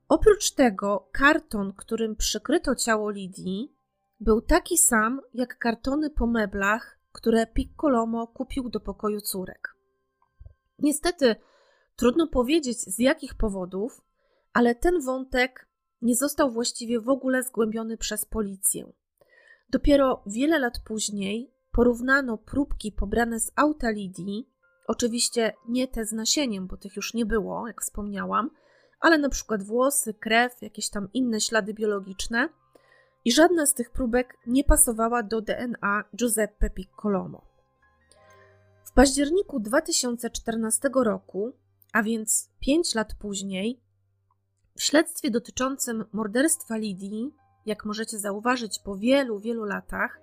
[0.10, 3.76] Oprócz tego, karton, którym przykryto ciało Lidii,
[4.20, 9.76] był taki sam jak kartony po meblach, które Piccolomo kupił do pokoju córek.
[10.80, 11.36] Niestety,
[11.96, 14.02] trudno powiedzieć z jakich powodów,
[14.54, 15.68] ale ten wątek
[16.02, 18.92] nie został właściwie w ogóle zgłębiony przez policję.
[19.70, 24.50] Dopiero wiele lat później porównano próbki pobrane z auta Lidii,
[24.88, 28.50] oczywiście nie te z nasieniem, bo tych już nie było, jak wspomniałam,
[29.00, 32.50] ale na przykład włosy, krew, jakieś tam inne ślady biologiczne,
[33.26, 37.46] i żadna z tych próbek nie pasowała do DNA Giuseppe Piccolomo.
[38.84, 41.54] W październiku 2014 roku,
[41.94, 43.82] a więc 5 lat później,
[44.76, 47.34] w śledztwie dotyczącym morderstwa Lidii,
[47.66, 50.22] jak możecie zauważyć po wielu, wielu latach,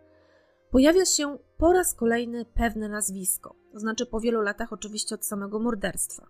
[0.70, 3.54] pojawia się po raz kolejny pewne nazwisko.
[3.72, 6.26] To znaczy po wielu latach oczywiście od samego morderstwa.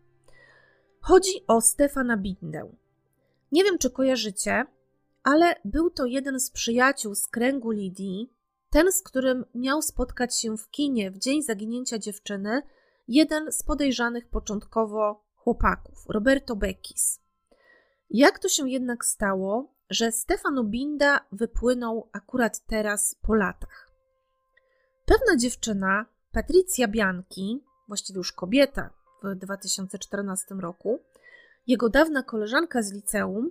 [1.06, 2.72] Chodzi o Stefana Bindę.
[3.52, 4.66] Nie wiem, czy kojarzycie,
[5.22, 8.32] ale był to jeden z przyjaciół z kręgu Lidii,
[8.70, 12.62] ten, z którym miał spotkać się w kinie w dzień zaginięcia dziewczyny,
[13.08, 17.20] jeden z podejrzanych początkowo chłopaków, Roberto Beckis.
[18.10, 23.90] Jak to się jednak stało, że Stefano Binda wypłynął akurat teraz po latach?
[25.04, 30.98] Pewna dziewczyna, Patricia Bianchi, właściwie już kobieta w 2014 roku,
[31.66, 33.50] jego dawna koleżanka z liceum,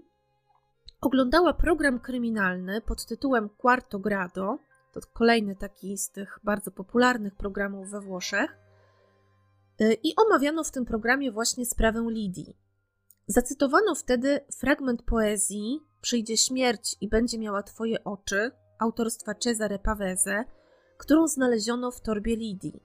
[1.02, 4.60] oglądała program kryminalny pod tytułem Quarto Grado.
[4.94, 8.58] To kolejny taki z tych bardzo popularnych programów we Włoszech.
[9.82, 12.58] Y, I omawiano w tym programie właśnie sprawę Lidii.
[13.28, 20.44] Zacytowano wtedy fragment poezji Przyjdzie śmierć i będzie miała twoje oczy autorstwa Cesare Pavese,
[20.98, 22.84] którą znaleziono w torbie Lidii.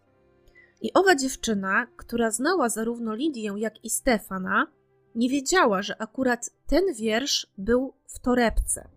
[0.80, 4.66] I owa dziewczyna, która znała zarówno Lidię, jak i Stefana,
[5.14, 8.88] nie wiedziała, że akurat ten wiersz był w torebce.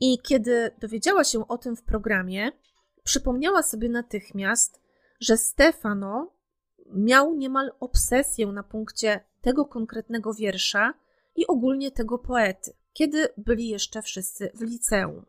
[0.00, 2.52] I kiedy dowiedziała się o tym w programie,
[3.04, 4.80] przypomniała sobie natychmiast,
[5.20, 6.32] że Stefano
[6.86, 10.94] miał niemal obsesję na punkcie tego konkretnego wiersza
[11.36, 15.26] i ogólnie tego poety, kiedy byli jeszcze wszyscy w liceum.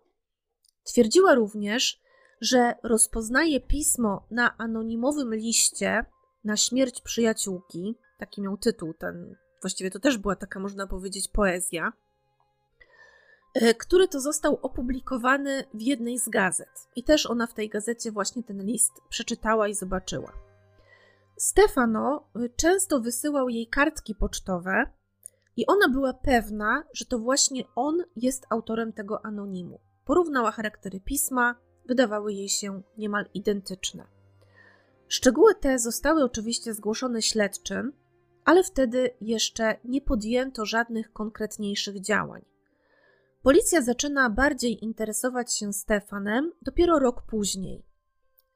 [0.83, 2.01] Twierdziła również,
[2.41, 6.05] że rozpoznaje pismo na anonimowym liście
[6.43, 11.93] na śmierć przyjaciółki, taki miał tytuł ten, właściwie to też była taka, można powiedzieć, poezja,
[13.53, 16.87] e, który to został opublikowany w jednej z gazet.
[16.95, 20.31] I też ona w tej gazecie właśnie ten list przeczytała i zobaczyła.
[21.37, 24.97] Stefano e, często wysyłał jej kartki pocztowe,
[25.57, 29.79] i ona była pewna, że to właśnie on jest autorem tego anonimu.
[30.05, 31.55] Porównała charaktery pisma,
[31.87, 34.07] wydawały jej się niemal identyczne.
[35.07, 37.93] Szczegóły te zostały oczywiście zgłoszone śledczym,
[38.45, 42.45] ale wtedy jeszcze nie podjęto żadnych konkretniejszych działań.
[43.41, 47.85] Policja zaczyna bardziej interesować się Stefanem dopiero rok później.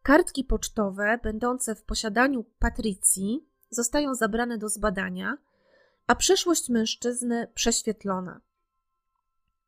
[0.03, 5.37] Kartki pocztowe, będące w posiadaniu Patrycji, zostają zabrane do zbadania,
[6.07, 8.41] a przeszłość mężczyzny prześwietlona.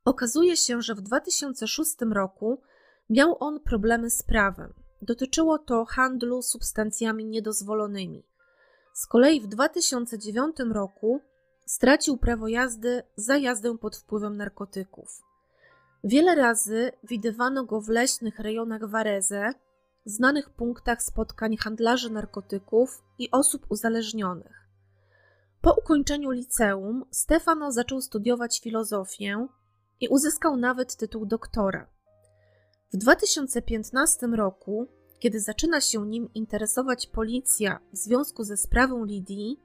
[0.06, 2.62] Okazuje się, że w 2006 roku
[3.10, 4.74] miał on problemy z prawem.
[5.02, 8.24] Dotyczyło to handlu substancjami niedozwolonymi.
[8.94, 11.22] Z kolei w 2009 roku
[11.66, 15.22] stracił prawo jazdy za jazdę pod wpływem narkotyków.
[16.04, 19.54] Wiele razy widywano go w leśnych rejonach Varese,
[20.06, 24.68] znanych punktach spotkań handlarzy narkotyków i osób uzależnionych.
[25.62, 29.48] Po ukończeniu liceum Stefano zaczął studiować filozofię
[30.00, 31.93] i uzyskał nawet tytuł doktora.
[32.94, 34.88] W 2015 roku,
[35.20, 39.60] kiedy zaczyna się nim interesować policja w związku ze sprawą Lidii,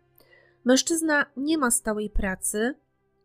[0.64, 2.74] mężczyzna nie ma stałej pracy,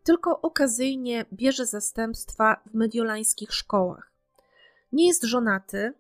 [0.04, 4.12] tylko okazyjnie bierze zastępstwa w mediolańskich szkołach.
[4.92, 5.94] Nie jest żonaty,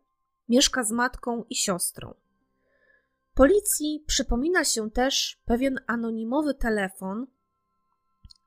[0.49, 2.13] mieszka z matką i siostrą.
[3.33, 7.27] Policji przypomina się też pewien anonimowy telefon,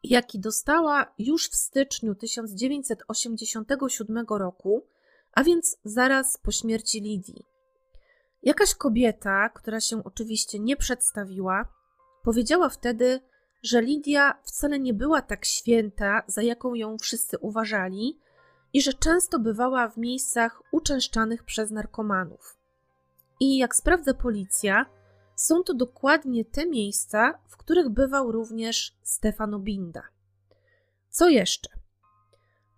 [0.02, 4.86] jaki dostała już w styczniu 1987 roku
[5.36, 7.44] a więc zaraz po śmierci Lidii.
[8.42, 11.68] Jakaś kobieta, która się oczywiście nie przedstawiła,
[12.24, 13.20] powiedziała wtedy,
[13.62, 18.18] że Lidia wcale nie była tak święta, za jaką ją wszyscy uważali,
[18.72, 22.56] i że często bywała w miejscach uczęszczanych przez narkomanów.
[23.40, 24.86] I jak sprawdza policja,
[25.36, 30.02] są to dokładnie te miejsca, w których bywał również Stefano Binda.
[31.10, 31.75] Co jeszcze?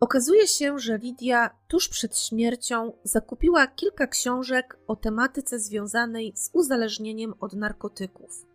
[0.00, 7.34] Okazuje się, że Lidia tuż przed śmiercią zakupiła kilka książek o tematyce związanej z uzależnieniem
[7.40, 8.46] od narkotyków.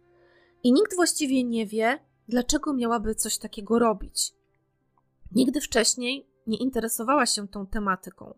[0.64, 4.34] I nikt właściwie nie wie, dlaczego miałaby coś takiego robić.
[5.32, 8.34] Nigdy wcześniej nie interesowała się tą tematyką.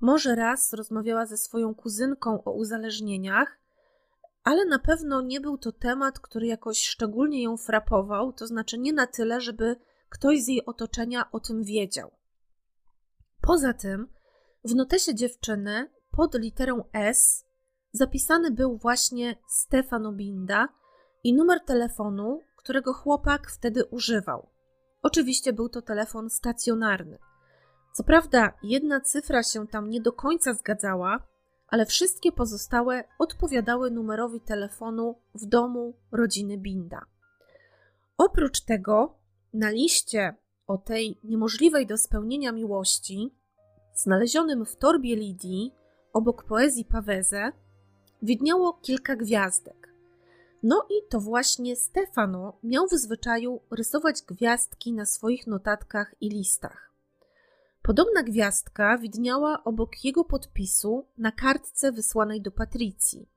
[0.00, 3.58] Może raz rozmawiała ze swoją kuzynką o uzależnieniach,
[4.44, 8.92] ale na pewno nie był to temat, który jakoś szczególnie ją frapował, to znaczy nie
[8.92, 9.76] na tyle, żeby
[10.08, 12.10] ktoś z jej otoczenia o tym wiedział.
[13.40, 14.08] Poza tym,
[14.64, 17.44] w notesie dziewczyny pod literą S
[17.92, 20.68] zapisany był właśnie Stefano Binda
[21.24, 24.48] i numer telefonu, którego chłopak wtedy używał.
[25.02, 27.18] Oczywiście był to telefon stacjonarny.
[27.94, 31.26] Co prawda, jedna cyfra się tam nie do końca zgadzała,
[31.68, 37.06] ale wszystkie pozostałe odpowiadały numerowi telefonu w domu rodziny Binda.
[38.18, 39.15] Oprócz tego
[39.56, 40.34] na liście
[40.66, 43.34] o tej niemożliwej do spełnienia miłości,
[43.94, 45.72] znalezionym w torbie Lidii
[46.12, 47.52] obok poezji Paweze,
[48.22, 49.92] widniało kilka gwiazdek.
[50.62, 56.92] No i to właśnie Stefano miał w zwyczaju rysować gwiazdki na swoich notatkach i listach.
[57.82, 63.28] Podobna gwiazdka widniała obok jego podpisu na kartce wysłanej do Patrycji.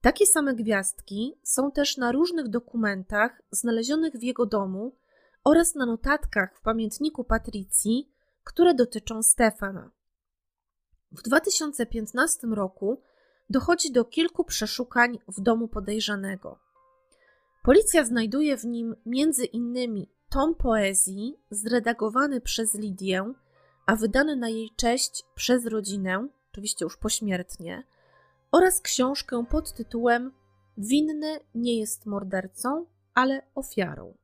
[0.00, 4.92] Takie same gwiazdki są też na różnych dokumentach znalezionych w jego domu
[5.44, 8.12] oraz na notatkach w pamiętniku Patrycji,
[8.44, 9.90] które dotyczą Stefana.
[11.12, 13.02] W 2015 roku
[13.50, 16.58] dochodzi do kilku przeszukań w domu podejrzanego.
[17.62, 23.34] Policja znajduje w nim między innymi tom poezji zredagowany przez Lidię,
[23.86, 27.84] a wydany na jej cześć przez rodzinę, oczywiście już pośmiertnie,
[28.52, 30.32] oraz książkę pod tytułem
[30.78, 34.14] Winny nie jest mordercą, ale ofiarą.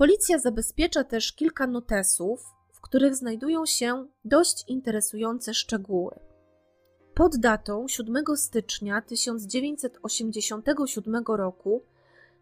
[0.00, 6.20] Policja zabezpiecza też kilka notesów, w których znajdują się dość interesujące szczegóły.
[7.14, 11.84] Pod datą 7 stycznia 1987 roku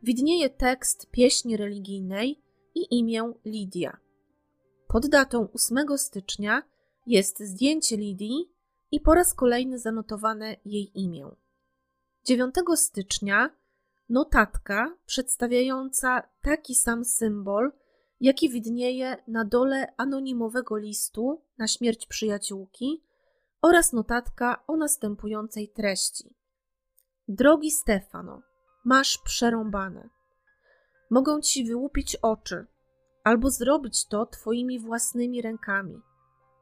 [0.02, 2.42] widnieje tekst pieśni religijnej
[2.74, 3.96] i imię Lidia.
[4.88, 6.62] pod datą 8 stycznia
[7.06, 8.52] jest zdjęcie Lidii
[8.90, 11.30] i po raz kolejny zanotowane jej imię.
[12.24, 13.50] 9 stycznia
[14.08, 17.72] notatka przedstawiająca taki sam symbol,
[18.20, 23.04] jaki widnieje na dole anonimowego listu na śmierć przyjaciółki
[23.62, 26.34] oraz notatka o następującej treści.
[27.28, 28.42] Drogi Stefano,
[28.84, 30.08] masz przerąbane.
[31.10, 32.66] Mogą ci wyłupić oczy,
[33.24, 36.00] albo zrobić to twoimi własnymi rękami.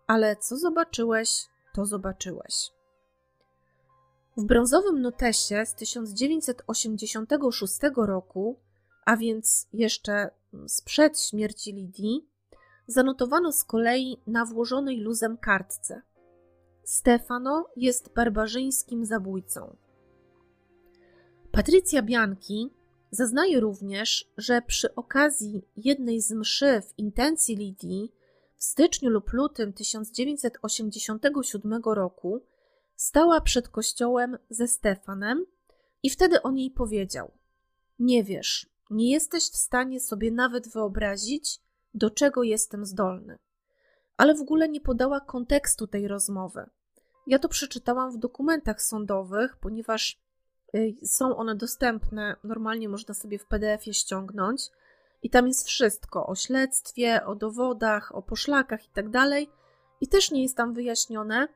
[0.06, 2.75] Ale co zobaczyłeś, to zobaczyłeś.
[4.36, 8.60] W brązowym notesie z 1986 roku,
[9.04, 10.30] a więc jeszcze
[10.66, 12.28] sprzed śmierci Lidii,
[12.86, 16.02] zanotowano z kolei na włożonej luzem kartce.
[16.84, 19.76] Stefano jest barbarzyńskim zabójcą.
[21.52, 22.70] Patrycja Bianchi
[23.10, 28.12] zaznaje również, że przy okazji jednej z mszy w intencji Lidii
[28.56, 32.42] w styczniu lub lutym 1987 roku
[32.96, 35.46] stała przed kościołem ze Stefanem
[36.02, 37.30] i wtedy on jej powiedział:
[37.98, 41.60] Nie wiesz, nie jesteś w stanie sobie nawet wyobrazić,
[41.94, 43.38] do czego jestem zdolny.
[44.16, 46.66] Ale w ogóle nie podała kontekstu tej rozmowy.
[47.26, 50.20] Ja to przeczytałam w dokumentach sądowych, ponieważ
[50.74, 54.62] y, są one dostępne, normalnie można sobie w PDF-ie ściągnąć.
[55.22, 59.06] I tam jest wszystko o śledztwie, o dowodach, o poszlakach i tak.
[60.00, 61.48] I też nie jest tam wyjaśnione,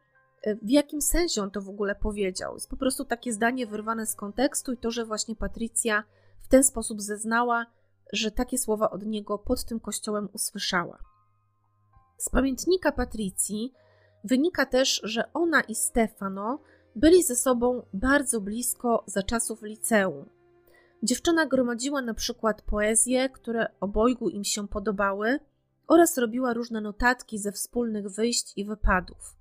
[0.62, 2.55] w jakim sensie on to w ogóle powiedział.
[2.55, 6.05] Jest po prostu takie zdanie wyrwane z kontekstu i to, że właśnie Patrycja
[6.41, 7.66] w ten sposób zeznała,
[8.12, 10.99] że takie słowa od niego pod tym kościołem usłyszała.
[12.18, 13.72] Z pamiętnika Patrycji
[14.24, 16.59] wynika też, że ona i Stefano
[16.97, 20.28] byli ze sobą bardzo blisko za czasów liceum.
[21.03, 25.41] Dziewczyna gromadziła na przykład poezje, które obojgu im się podobały,
[25.86, 29.39] oraz robiła różne notatki ze wspólnych wyjść i wypadów.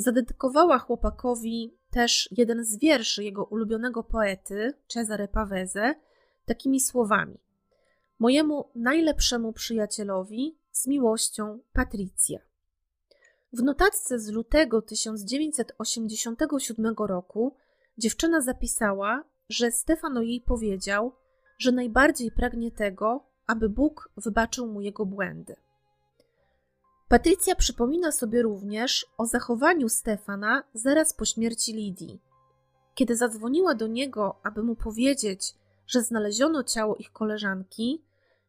[0.00, 5.94] Zadedykowała chłopakowi też jeden z wierszy jego ulubionego poety, Cesare Pavese,
[6.46, 7.38] takimi słowami:
[8.18, 12.38] Mojemu najlepszemu przyjacielowi z miłością Patrycja.
[13.52, 17.56] W notatce z lutego 1987 roku
[17.98, 21.12] dziewczyna zapisała, że Stefano jej powiedział,
[21.58, 25.56] że najbardziej pragnie tego, aby Bóg wybaczył mu jego błędy.
[27.10, 32.20] Patrycja przypomina sobie również o zachowaniu Stefana zaraz po śmierci Lidii.
[32.94, 35.54] Kiedy zadzwoniła do niego, aby mu powiedzieć,
[35.86, 38.02] że znaleziono ciało ich koleżanki,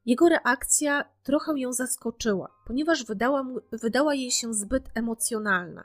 [0.06, 5.84] jego reakcja trochę ją zaskoczyła, ponieważ wydała, mu, wydała jej się zbyt emocjonalna.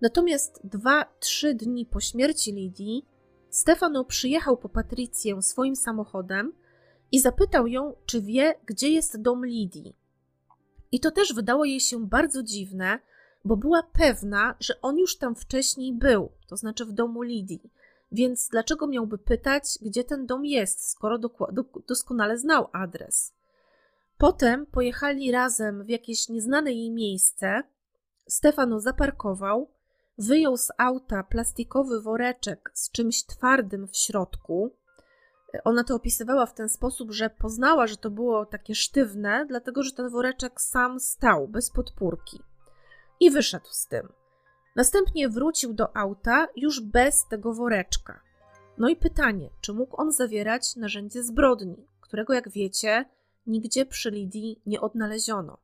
[0.00, 3.06] Natomiast dwa, trzy dni po śmierci Lidii,
[3.50, 6.52] Stefano przyjechał po Patrycję swoim samochodem
[7.12, 10.01] i zapytał ją, czy wie, gdzie jest dom Lidii.
[10.92, 12.98] I to też wydało jej się bardzo dziwne,
[13.44, 17.70] bo była pewna, że on już tam wcześniej był, to znaczy w domu Lidii.
[18.12, 21.18] Więc dlaczego miałby pytać, gdzie ten dom jest, skoro
[21.88, 23.32] doskonale znał adres?
[24.18, 27.62] Potem pojechali razem w jakieś nieznane jej miejsce.
[28.28, 29.70] Stefano zaparkował,
[30.18, 34.76] wyjął z auta plastikowy woreczek z czymś twardym w środku.
[35.64, 39.92] Ona to opisywała w ten sposób, że poznała, że to było takie sztywne, dlatego że
[39.92, 42.40] ten woreczek sam stał, bez podpórki.
[43.20, 44.08] I wyszedł z tym.
[44.76, 48.20] Następnie wrócił do auta już bez tego woreczka.
[48.78, 53.04] No i pytanie, czy mógł on zawierać narzędzie zbrodni, którego, jak wiecie,
[53.46, 55.58] nigdzie przy Lidii nie odnaleziono.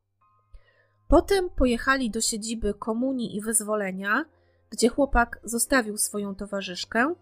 [1.07, 4.25] Potem pojechali do siedziby komunii i wyzwolenia,
[4.69, 7.15] gdzie chłopak zostawił swoją towarzyszkę,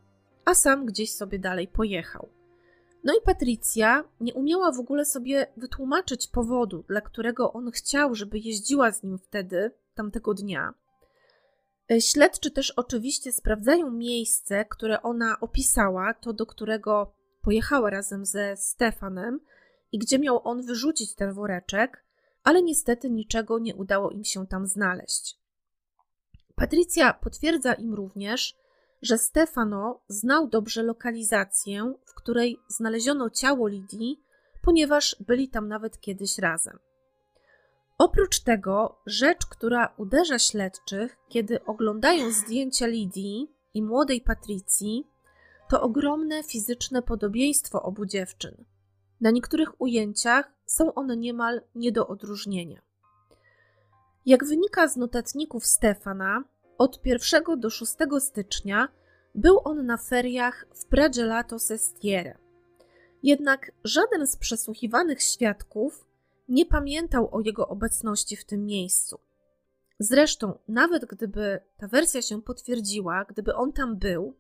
[0.46, 2.37] a sam gdzieś sobie dalej pojechał.
[3.08, 8.40] No i Patrycja nie umiała w ogóle sobie wytłumaczyć powodu, dla którego on chciał, żeby
[8.40, 10.74] jeździła z nim wtedy, tamtego dnia.
[11.92, 18.58] E, śledczy też oczywiście sprawdzają miejsce, które ona opisała, to do którego pojechała razem ze
[18.58, 19.40] Stefanem
[19.92, 22.04] i gdzie miał on wyrzucić ten woreczek,
[22.44, 25.38] ale niestety niczego nie udało im się tam znaleźć.
[26.56, 28.56] Patrycja potwierdza im również,
[29.02, 34.24] że Stefano znał dobrze lokalizację, w której znaleziono ciało Lidii,
[34.62, 36.80] ponieważ byli tam nawet kiedyś razem.
[37.98, 45.08] Oprócz tego, rzecz, która uderza śledczych, kiedy oglądają zdjęcia Lidii i młodej Patrycji,
[45.70, 48.66] to ogromne fizyczne podobieństwo obu dziewczyn.
[49.22, 52.82] Na niektórych ujęciach są one niemal nie do odróżnienia.
[54.26, 56.44] Jak wynika z notatników Stefana,
[56.78, 58.88] od 1 do 6 stycznia
[59.36, 62.38] był on na feriach w Pragelato Sestiere.
[63.24, 66.06] Jednak żaden z przesłuchiwanych świadków
[66.50, 69.20] nie pamiętał o jego obecności w tym miejscu.
[70.00, 74.38] Zresztą, nawet gdyby ta wersja się potwierdziła, gdyby on tam był,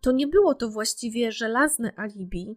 [0.00, 2.56] to nie było to właściwie żelazne alibi,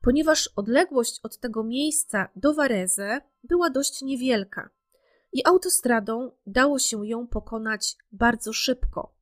[0.00, 4.70] ponieważ odległość od tego miejsca do Varese była dość niewielka
[5.34, 9.14] i autostradą dało się ją pokonać bardzo szybko.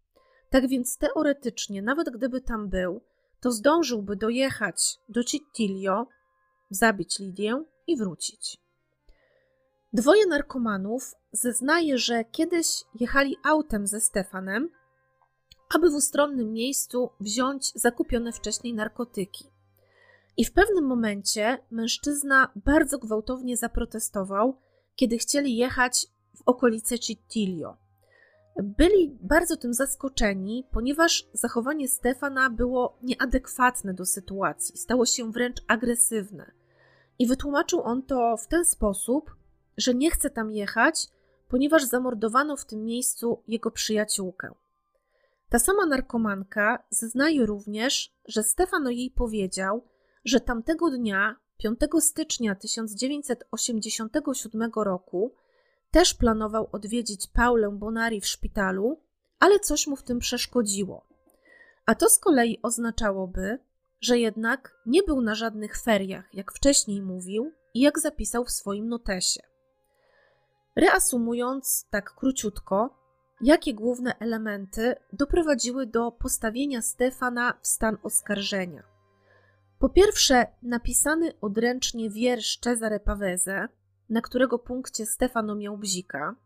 [0.50, 3.00] Tak więc teoretycznie, nawet gdyby tam był,
[3.40, 6.06] to zdążyłby dojechać do Cittilio,
[6.70, 8.58] zabić Lidię i wrócić.
[9.92, 14.68] Dwoje narkomanów zeznaje, że kiedyś jechali autem ze Stefanem,
[15.74, 19.44] aby w ustronnym miejscu wziąć zakupione wcześniej narkotyki.
[20.36, 24.56] I w pewnym momencie mężczyzna bardzo gwałtownie zaprotestował,
[24.97, 27.76] kiedy chcieli jechać w okolice Cittilio.
[28.62, 36.53] Byli bardzo tym zaskoczeni, ponieważ zachowanie Stefana było nieadekwatne do sytuacji, stało się wręcz agresywne.
[37.18, 39.36] I wytłumaczył on to w ten sposób,
[39.76, 41.09] że nie chce tam jechać,
[41.49, 44.55] ponieważ zamordowano w tym miejscu jego przyjaciółkę.
[45.49, 49.88] Ta sama narkomanka zeznaje również, że Stefano jej powiedział,
[50.24, 55.34] że tamtego dnia, 5 stycznia 1987 roku,
[55.90, 59.00] też planował odwiedzić Paulę Bonari w szpitalu,
[59.38, 61.06] ale coś mu w tym przeszkodziło.
[61.86, 63.58] A to z kolei oznaczałoby,
[64.00, 68.88] że jednak nie był na żadnych feriach, jak wcześniej mówił i jak zapisał w swoim
[68.88, 69.40] notesie.
[70.76, 72.98] Reasumując tak króciutko,
[73.40, 78.91] jakie główne elementy doprowadziły do postawienia Stefana w stan oskarżenia?
[79.82, 83.68] Po pierwsze, napisany odręcznie wiersz Cezare Pavese,
[84.10, 86.36] na którego punkcie Stefano miał bzika.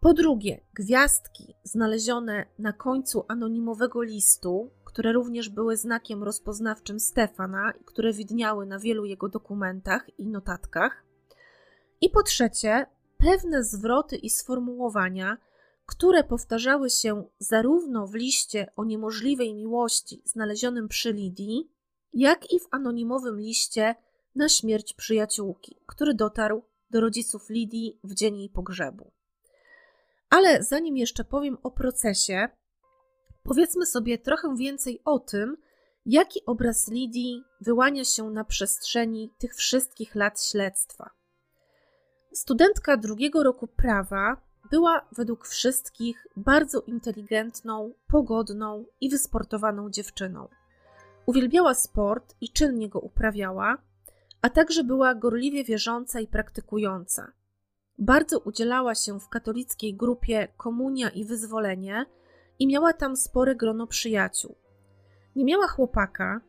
[0.00, 7.84] Po drugie, gwiazdki znalezione na końcu anonimowego listu, które również były znakiem rozpoznawczym Stefana i
[7.84, 11.04] które widniały na wielu jego dokumentach i notatkach.
[12.00, 12.86] I po trzecie,
[13.18, 15.36] pewne zwroty i sformułowania,
[15.86, 21.79] które powtarzały się zarówno w liście o niemożliwej miłości znalezionym przy Lidii,
[22.12, 23.94] jak i w anonimowym liście
[24.34, 29.12] na śmierć przyjaciółki, który dotarł do rodziców Lidii w dzień jej pogrzebu.
[30.30, 32.48] Ale zanim jeszcze powiem o procesie,
[33.42, 35.56] powiedzmy sobie trochę więcej o tym,
[36.06, 41.10] jaki obraz Lidii wyłania się na przestrzeni tych wszystkich lat śledztwa.
[42.32, 44.36] Studentka drugiego roku prawa
[44.70, 50.48] była według wszystkich bardzo inteligentną, pogodną i wysportowaną dziewczyną.
[51.30, 53.78] Uwielbiała sport i czynnie go uprawiała,
[54.42, 57.32] a także była gorliwie wierząca i praktykująca.
[57.98, 62.06] Bardzo udzielała się w katolickiej grupie Komunia i Wyzwolenie
[62.58, 64.54] i miała tam spore grono przyjaciół.
[65.36, 66.40] Nie miała chłopaka,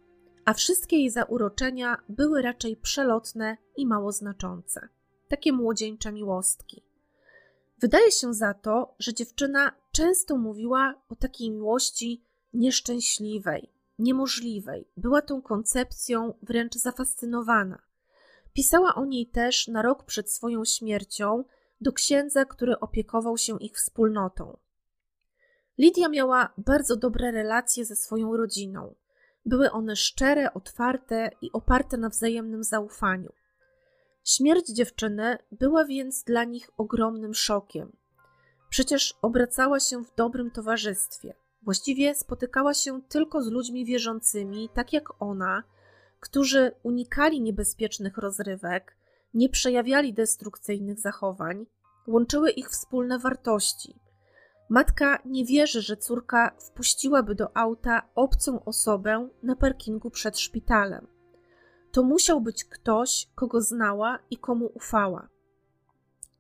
[0.45, 4.87] a wszystkie jej zauroczenia były raczej przelotne i mało znaczące.
[5.27, 6.83] Takie młodzieńcze miłostki.
[7.77, 12.23] Wydaje się za to, że dziewczyna często mówiła o takiej miłości
[12.53, 14.87] nieszczęśliwej, niemożliwej.
[14.97, 17.81] Była tą koncepcją wręcz zafascynowana.
[18.53, 21.43] Pisała o niej też na rok przed swoją śmiercią
[21.81, 24.57] do księdza, który opiekował się ich wspólnotą.
[25.77, 28.95] Lidia miała bardzo dobre relacje ze swoją rodziną.
[29.45, 33.33] Były one szczere, otwarte i oparte na wzajemnym zaufaniu.
[34.23, 37.91] Śmierć dziewczyny była więc dla nich ogromnym szokiem.
[38.69, 41.33] Przecież obracała się w dobrym towarzystwie.
[41.61, 45.63] Właściwie spotykała się tylko z ludźmi wierzącymi, tak jak ona,
[46.19, 48.97] którzy unikali niebezpiecznych rozrywek,
[49.33, 51.65] nie przejawiali destrukcyjnych zachowań,
[52.07, 53.95] łączyły ich wspólne wartości.
[54.69, 61.07] Matka nie wierzy, że córka wpuściłaby do auta obcą osobę na parkingu przed szpitalem.
[61.91, 65.29] To musiał być ktoś, kogo znała i komu ufała.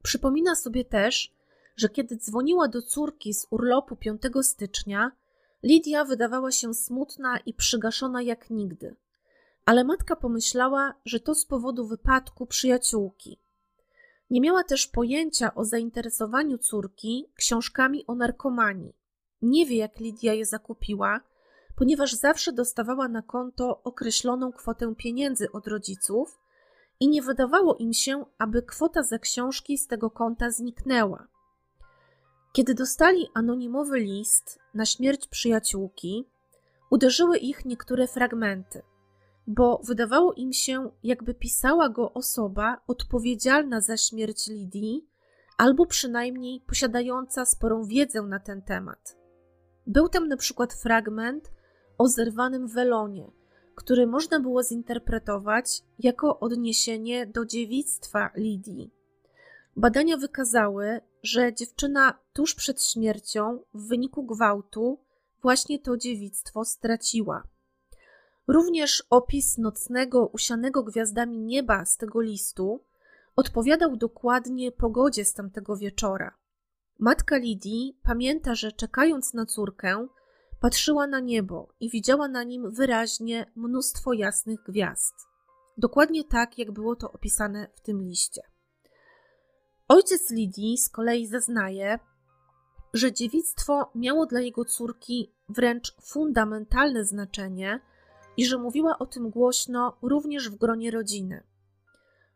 [0.03, 1.33] Przypomina sobie też,
[1.81, 5.11] że kiedy dzwoniła do córki z urlopu 5 stycznia,
[5.63, 8.95] Lidia wydawała się smutna i przygaszona jak nigdy.
[9.65, 13.39] Ale matka pomyślała, że to z powodu wypadku przyjaciółki.
[14.29, 18.95] Nie miała też pojęcia o zainteresowaniu córki książkami o narkomanii.
[19.41, 21.21] Nie wie, jak Lidia je zakupiła,
[21.75, 26.39] ponieważ zawsze dostawała na konto określoną kwotę pieniędzy od rodziców
[26.99, 31.27] i nie wydawało im się, aby kwota za książki z tego konta zniknęła.
[32.53, 36.27] Kiedy dostali anonimowy list na śmierć przyjaciółki,
[36.89, 38.81] uderzyły ich niektóre fragmenty,
[39.47, 45.07] bo wydawało im się, jakby pisała go osoba odpowiedzialna za śmierć Lidii,
[45.57, 49.17] albo przynajmniej posiadająca sporą wiedzę na ten temat.
[49.87, 51.51] Był tam na przykład fragment
[51.97, 53.31] o zerwanym welonie,
[53.75, 58.91] który można było zinterpretować jako odniesienie do dziewictwa Lidii.
[59.75, 64.99] Badania wykazały, że dziewczyna tuż przed śmiercią w wyniku gwałtu
[65.41, 67.43] właśnie to dziewictwo straciła.
[68.47, 72.83] Również opis nocnego, usianego gwiazdami nieba z tego listu
[73.35, 76.37] odpowiadał dokładnie pogodzie z tamtego wieczora.
[76.99, 80.07] Matka Lidii pamięta, że czekając na córkę,
[80.59, 85.13] patrzyła na niebo i widziała na nim wyraźnie mnóstwo jasnych gwiazd.
[85.77, 88.50] Dokładnie tak, jak było to opisane w tym liście.
[89.91, 91.99] Ojciec Lidii z kolei zeznaje,
[92.93, 97.79] że dziewictwo miało dla jego córki wręcz fundamentalne znaczenie
[98.37, 101.43] i że mówiła o tym głośno również w gronie rodziny.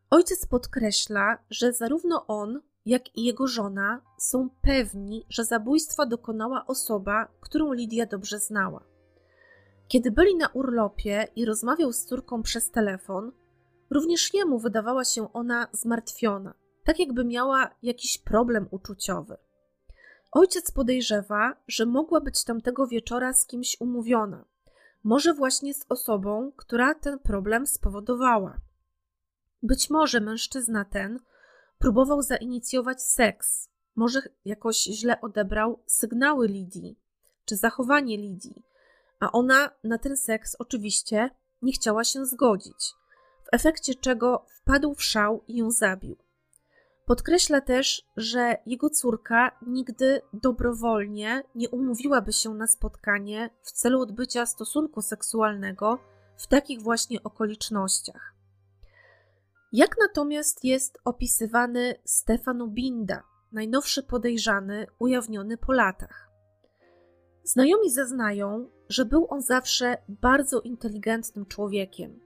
[0.10, 7.28] Ojciec podkreśla, że zarówno on, jak i jego żona są pewni, że zabójstwa dokonała osoba,
[7.42, 8.84] którą Lidia dobrze znała.
[9.88, 13.32] Kiedy byli na urlopie i rozmawiał z córką przez telefon,
[13.90, 16.54] również jemu wydawała się ona zmartwiona,
[16.86, 19.38] tak jakby miała jakiś problem uczuciowy.
[20.32, 24.46] Ojciec podejrzewa, że mogła być tamtego wieczora z kimś umówiona,
[25.04, 28.58] może właśnie z osobą, która ten problem spowodowała.
[29.64, 31.20] Być może mężczyzna ten
[31.80, 37.00] próbował zainicjować seks, może jakoś źle odebrał sygnały Lidii
[37.46, 38.64] czy zachowanie Lidii,
[39.20, 41.30] a ona na ten seks oczywiście
[41.62, 42.94] nie chciała się zgodzić,
[43.44, 46.25] w efekcie czego wpadł w szał i ją zabił.
[47.06, 54.46] Podkreśla też, że jego córka nigdy dobrowolnie nie umówiłaby się na spotkanie w celu odbycia
[54.46, 56.00] stosunku seksualnego
[56.38, 58.34] w takich właśnie okolicznościach.
[59.72, 66.30] Jak natomiast jest opisywany Stefano Binda, najnowszy podejrzany, ujawniony po latach?
[67.44, 72.20] Znajomi zeznają, że był on zawsze bardzo inteligentnym człowiekiem.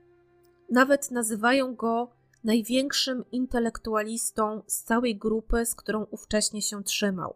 [0.69, 7.35] Nawet nazywają go największym intelektualistą z całej grupy, z którą ówcześnie się trzymał.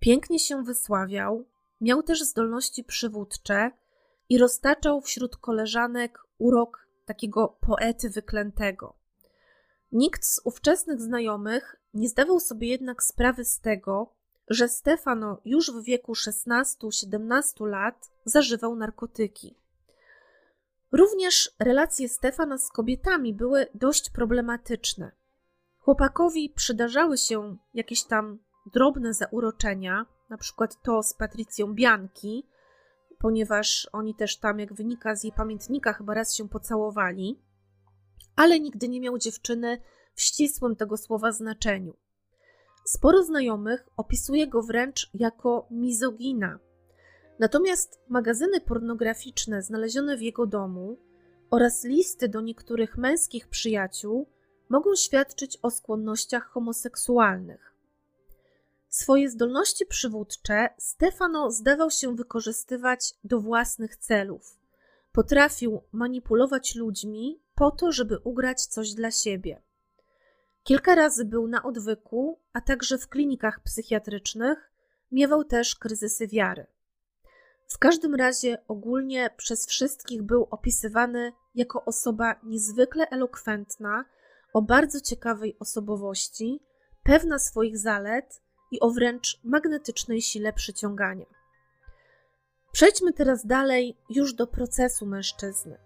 [0.00, 1.44] Pięknie się wysławiał,
[1.80, 3.70] miał też zdolności przywódcze
[4.28, 8.94] i roztaczał wśród koleżanek urok takiego poety wyklętego.
[9.92, 14.12] Nikt z ówczesnych znajomych nie zdawał sobie jednak sprawy z tego,
[14.50, 19.54] że Stefano już w wieku 16-17 lat zażywał narkotyki.
[20.92, 25.12] Również relacje Stefana z kobietami były dość problematyczne.
[25.78, 32.46] Chłopakowi przydarzały się jakieś tam drobne zauroczenia, na przykład to z Patrycją Bianki,
[33.18, 37.42] ponieważ oni też tam, jak wynika z jej pamiętnika, chyba raz się pocałowali,
[38.36, 39.80] ale nigdy nie miał dziewczyny
[40.14, 41.96] w ścisłym tego słowa znaczeniu.
[42.84, 46.58] Sporo znajomych opisuje go wręcz jako mizogina,
[47.38, 50.98] Natomiast magazyny pornograficzne znalezione w jego domu
[51.50, 54.26] oraz listy do niektórych męskich przyjaciół
[54.68, 57.74] mogą świadczyć o skłonnościach homoseksualnych.
[58.88, 64.58] Swoje zdolności przywódcze Stefano zdawał się wykorzystywać do własnych celów.
[65.12, 69.62] Potrafił manipulować ludźmi po to, żeby ugrać coś dla siebie.
[70.62, 74.70] Kilka razy był na odwyku, a także w klinikach psychiatrycznych,
[75.12, 76.66] miewał też kryzysy wiary.
[77.68, 84.04] W każdym razie ogólnie przez wszystkich był opisywany jako osoba niezwykle elokwentna,
[84.52, 86.60] o bardzo ciekawej osobowości,
[87.02, 88.40] pewna swoich zalet
[88.70, 91.26] i o wręcz magnetycznej sile przyciągania.
[92.72, 95.78] Przejdźmy teraz dalej już do procesu mężczyzny.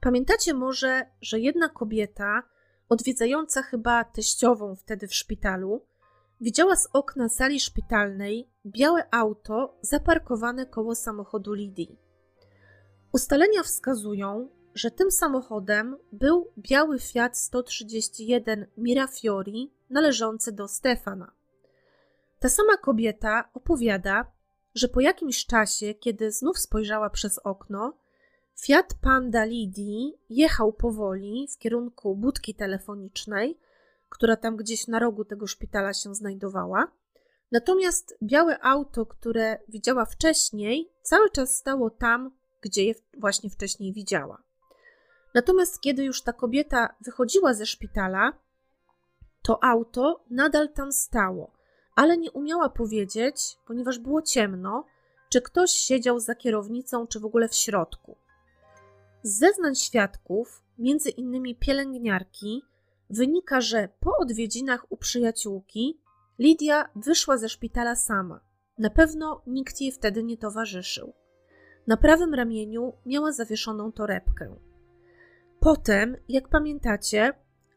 [0.00, 2.42] Pamiętacie może, że jedna kobieta,
[2.88, 5.86] odwiedzająca chyba teściową wtedy w szpitalu,
[6.40, 11.98] Widziała z okna sali szpitalnej białe auto zaparkowane koło samochodu Lidii.
[13.12, 21.32] Ustalenia wskazują, że tym samochodem był biały Fiat 131 Mirafiori należący do Stefana.
[22.38, 24.32] Ta sama kobieta opowiada,
[24.74, 27.98] że po jakimś czasie, kiedy znów spojrzała przez okno,
[28.60, 33.58] Fiat Panda Lidii jechał powoli w kierunku budki telefonicznej,
[34.08, 36.92] która tam gdzieś na rogu tego szpitala się znajdowała.
[37.52, 42.30] Natomiast białe auto, które widziała wcześniej, cały czas stało tam,
[42.60, 44.42] gdzie je właśnie wcześniej widziała.
[45.34, 48.32] Natomiast kiedy już ta kobieta wychodziła ze szpitala,
[49.42, 51.52] to auto nadal tam stało,
[51.94, 54.84] ale nie umiała powiedzieć, ponieważ było ciemno,
[55.28, 58.16] czy ktoś siedział za kierownicą, czy w ogóle w środku.
[59.22, 62.62] Z zeznań świadków, między innymi pielęgniarki,
[63.10, 66.00] wynika, że po odwiedzinach u przyjaciółki
[66.38, 68.40] Lidia wyszła ze szpitala sama.
[68.78, 71.12] Na pewno nikt jej wtedy nie towarzyszył.
[71.86, 74.56] Na prawym ramieniu miała zawieszoną torebkę.
[75.60, 77.32] Potem, jak pamiętacie,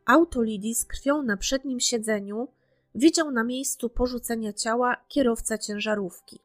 [0.05, 2.47] auto Lidii z krwią na przednim siedzeniu
[2.95, 6.39] widział na miejscu porzucenia ciała kierowca ciężarówki.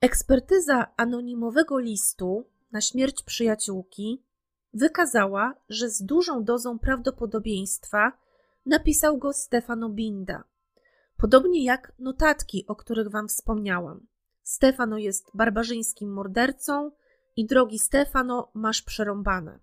[0.00, 4.22] Ekspertyza anonimowego listu na śmierć przyjaciółki
[4.78, 8.12] wykazała, że z dużą dozą prawdopodobieństwa
[8.66, 10.44] napisał go Stefano Binda,
[11.16, 14.06] podobnie jak notatki, o których Wam wspomniałam.
[14.42, 16.90] Stefano jest barbarzyńskim mordercą
[17.36, 19.58] i drogi Stefano, masz przerąbane.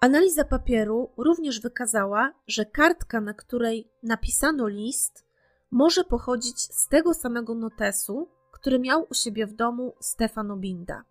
[0.00, 5.24] Analiza papieru również wykazała, że kartka, na której napisano list,
[5.70, 11.04] może pochodzić z tego samego notesu, który miał u siebie w domu Stefano Binda.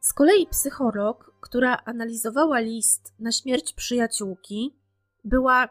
[0.00, 4.76] Z kolei psycholog, która analizowała list na śmierć przyjaciółki,
[5.24, 5.68] była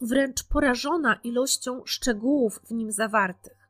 [0.00, 3.68] wręcz porażona ilością szczegółów w nim zawartych.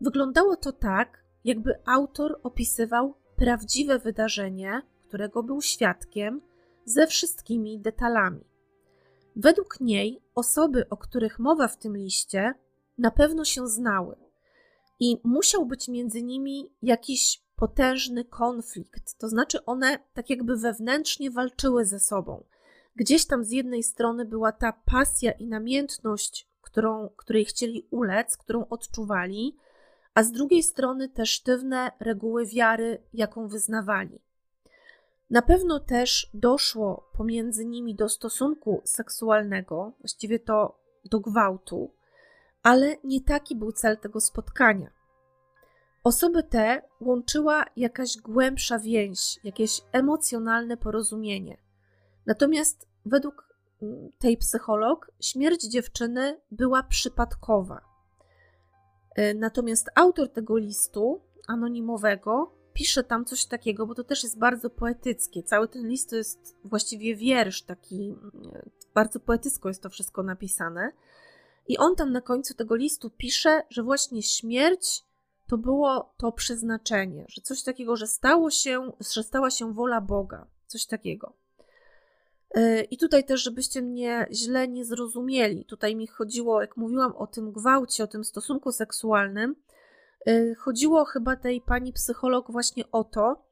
[0.00, 6.40] Wyglądało to tak, jakby autor opisywał prawdziwe wydarzenie, którego był świadkiem,
[6.84, 8.44] ze wszystkimi detalami.
[9.36, 12.54] Według niej osoby, o których mowa w tym liście,
[12.98, 14.16] na pewno się znały
[15.00, 21.84] i musiał być między nimi jakiś potężny konflikt, to znaczy one tak jakby wewnętrznie walczyły
[21.84, 22.44] ze sobą.
[22.96, 28.66] Gdzieś tam z jednej strony była ta pasja i namiętność, którą, której chcieli ulec, którą
[28.70, 29.56] odczuwali,
[30.14, 34.20] a z drugiej strony te sztywne reguły wiary, jaką wyznawali.
[35.30, 41.94] Na pewno też doszło pomiędzy nimi do stosunku seksualnego, właściwie to do gwałtu,
[42.62, 44.97] ale nie taki był cel tego spotkania.
[46.04, 51.56] Osoby te łączyła jakaś głębsza więź, jakieś emocjonalne porozumienie.
[52.26, 57.80] Natomiast według mm, tej psycholog śmierć dziewczyny była przypadkowa.
[59.14, 64.70] E, natomiast autor tego listu anonimowego pisze tam coś takiego, bo to też jest bardzo
[64.70, 65.42] poetyckie.
[65.42, 70.92] Cały ten list to jest właściwie wiersz, taki mm, bardzo poetycko jest to wszystko napisane.
[71.68, 75.04] I on tam na końcu tego listu pisze, że właśnie śmierć
[75.48, 80.46] to było to przeznaczenie, że coś takiego, że stało się, że stała się wola Boga,
[80.66, 81.32] coś takiego.
[82.54, 87.26] E, I tutaj też, żebyście mnie źle nie zrozumieli, tutaj mi chodziło, jak mówiłam o
[87.26, 89.56] tym gwałcie, o tym stosunku seksualnym,
[90.26, 93.42] e, chodziło chyba tej pani psycholog właśnie o to,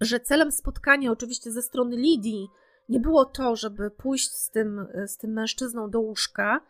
[0.00, 2.48] że celem spotkania, oczywiście ze strony Lidii,
[2.88, 6.60] nie było to, żeby pójść z tym, z tym mężczyzną do łóżka,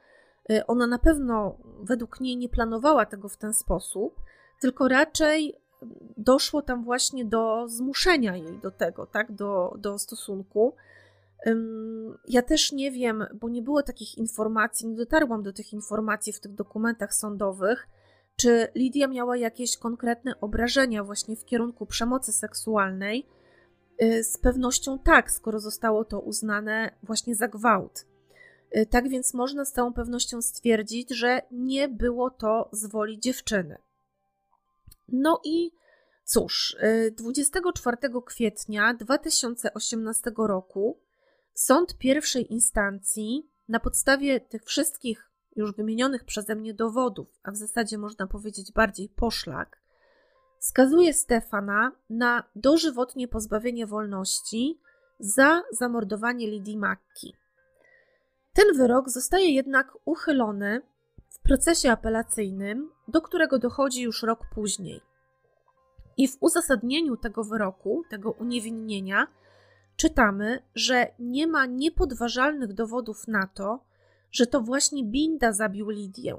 [0.67, 4.21] ona na pewno według niej nie planowała tego w ten sposób,
[4.61, 5.55] tylko raczej
[6.17, 10.75] doszło tam właśnie do zmuszenia jej do tego, tak, do, do stosunku.
[12.29, 16.41] Ja też nie wiem, bo nie było takich informacji, nie dotarłam do tych informacji w
[16.41, 17.89] tych dokumentach sądowych,
[18.37, 23.27] czy Lidia miała jakieś konkretne obrażenia właśnie w kierunku przemocy seksualnej.
[24.03, 28.07] Y, z pewnością tak, skoro zostało to uznane właśnie za gwałt.
[28.77, 33.77] Y, tak więc można z całą pewnością stwierdzić, że nie było to z woli dziewczyny.
[35.09, 35.71] No i
[36.25, 36.77] cóż,
[37.13, 41.01] 24 y, kwietnia 2018 roku
[41.55, 47.99] sąd pierwszej instancji na podstawie tych wszystkich już wymienionych przeze mnie dowodów, a w zasadzie
[47.99, 49.81] można powiedzieć bardziej poszlak,
[50.59, 54.81] skazuje Stefana na dożywotnie pozbawienie wolności
[55.19, 57.35] za zamordowanie Lidii Macki.
[58.57, 60.81] Ten wyrok zostaje jednak uchylony
[61.29, 65.01] w procesie apelacyjnym, do którego dochodzi już rok później.
[66.17, 69.27] I w uzasadnieniu tego wyroku, tego uniewinnienia,
[69.97, 73.85] czytamy, że nie ma niepodważalnych dowodów na to,
[74.31, 76.37] że to właśnie Binda zabił Lidię.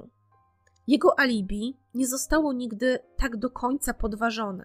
[0.86, 4.64] Jego alibi nie zostało nigdy tak do końca podważone,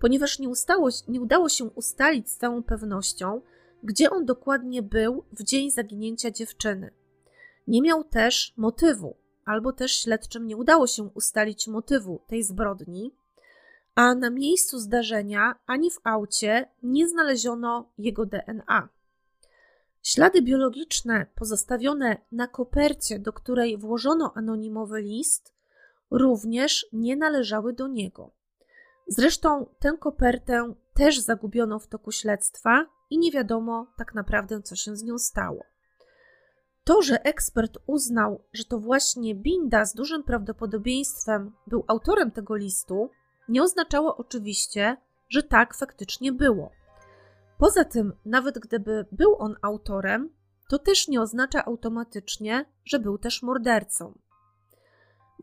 [0.00, 3.40] ponieważ nie, ustało, nie udało się ustalić z całą pewnością,
[3.82, 6.90] gdzie on dokładnie był w dzień zaginięcia dziewczyny.
[7.66, 13.14] Nie miał też motywu, albo też śledczym nie udało się ustalić motywu tej zbrodni,
[13.94, 18.88] a na miejscu zdarzenia ani w aucie nie znaleziono jego DNA.
[20.02, 25.54] Ślady biologiczne pozostawione na kopercie, do której włożono anonimowy list,
[26.10, 28.30] również nie należały do niego.
[29.06, 34.96] Zresztą tę kopertę też zagubiono w toku śledztwa i nie wiadomo tak naprawdę, co się
[34.96, 35.64] z nią stało.
[36.84, 43.10] To, że ekspert uznał, że to właśnie Binda z dużym prawdopodobieństwem był autorem tego listu,
[43.48, 44.96] nie oznaczało oczywiście,
[45.28, 46.70] że tak faktycznie było.
[47.58, 50.30] Poza tym, nawet gdyby był on autorem,
[50.68, 54.18] to też nie oznacza automatycznie, że był też mordercą.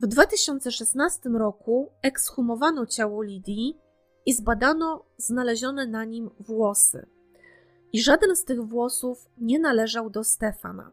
[0.01, 3.77] W 2016 roku ekshumowano ciało Lidii
[4.25, 7.18] i zbadano znalezione na nim włosy.
[7.93, 10.91] I żaden z tych włosów nie należał do Stefana.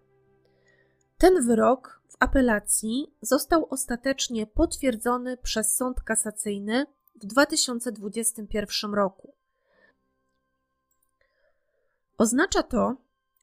[1.19, 9.35] Ten wyrok w apelacji został ostatecznie potwierdzony przez sąd kasacyjny w 2021 roku.
[12.19, 12.97] Oznacza to,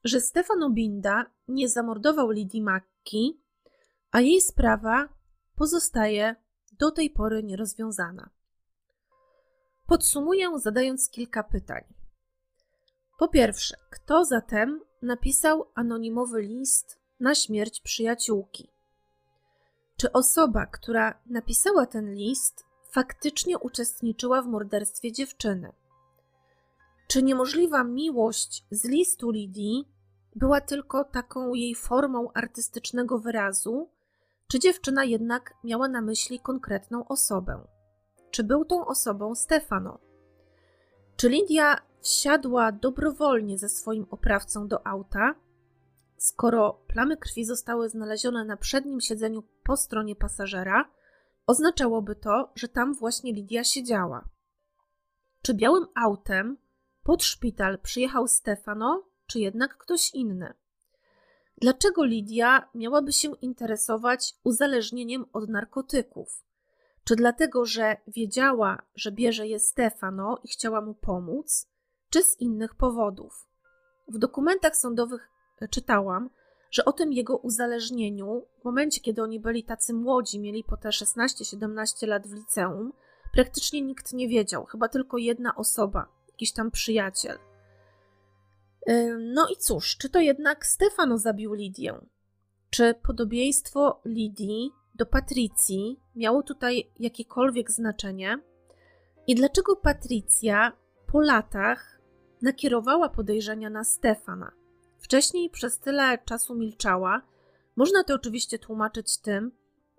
[0.04, 3.40] że Stefano Binda nie zamordował Lidii Macki,
[4.10, 5.08] a jej sprawa
[5.56, 6.36] pozostaje
[6.72, 8.30] do tej pory nierozwiązana.
[9.86, 11.84] Podsumuję zadając kilka pytań.
[13.18, 18.70] Po pierwsze, kto zatem napisał anonimowy list na śmierć przyjaciółki?
[19.96, 25.72] Czy osoba, która napisała ten list, faktycznie uczestniczyła w morderstwie dziewczyny?
[27.06, 29.88] Czy niemożliwa miłość z listu Lidii
[30.36, 33.90] była tylko taką jej formą artystycznego wyrazu,
[34.48, 37.66] czy dziewczyna jednak miała na myśli konkretną osobę?
[38.30, 39.98] Czy był tą osobą Stefano?
[41.16, 45.34] Czy Lidia wsiadła dobrowolnie ze swoim oprawcą do auta,
[46.16, 50.90] skoro plamy krwi zostały znalezione na przednim siedzeniu po stronie pasażera,
[51.46, 54.28] oznaczałoby to, że tam właśnie Lidia siedziała.
[55.42, 56.56] Czy białym autem
[57.02, 60.54] pod szpital przyjechał Stefano, czy jednak ktoś inny?
[61.60, 66.44] Dlaczego Lidia miałaby się interesować uzależnieniem od narkotyków?
[67.04, 71.73] Czy dlatego, że wiedziała, że bierze je Stefano i chciała mu pomóc,
[72.14, 73.48] czy z innych powodów?
[74.08, 75.28] W dokumentach sądowych
[75.60, 76.30] e, czytałam,
[76.70, 80.88] że o tym jego uzależnieniu, w momencie kiedy oni byli tacy młodzi, mieli po te
[80.88, 82.92] 16-17 lat w liceum,
[83.32, 87.38] praktycznie nikt nie wiedział, chyba tylko jedna osoba, jakiś tam przyjaciel.
[89.18, 91.94] No i cóż, czy to jednak Stefano zabił Lidię?
[92.70, 98.38] Czy podobieństwo Lidii do Patrycji miało tutaj jakiekolwiek znaczenie?
[99.26, 100.72] I dlaczego Patrycja
[101.06, 101.93] po latach
[102.44, 104.52] nakierowała podejrzenia na Stefana?
[104.98, 107.22] Wcześniej przez tyle czasu milczała.
[107.76, 109.52] Można to oczywiście tłumaczyć tym,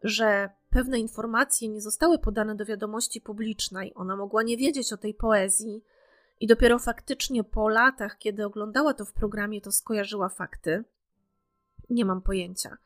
[0.04, 3.93] że pewne informacje nie zostały podane do wiadomości publicznej.
[3.96, 5.84] Ona mogła nie wiedzieć o tej poezji,
[6.39, 10.84] i dopiero faktycznie po latach, kiedy oglądała to w programie, to skojarzyła fakty.
[11.89, 12.78] Nie mam pojęcia.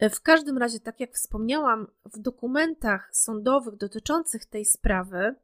[0.00, 5.34] W każdym razie, tak jak wspomniałam, w dokumentach sądowych dotyczących tej sprawy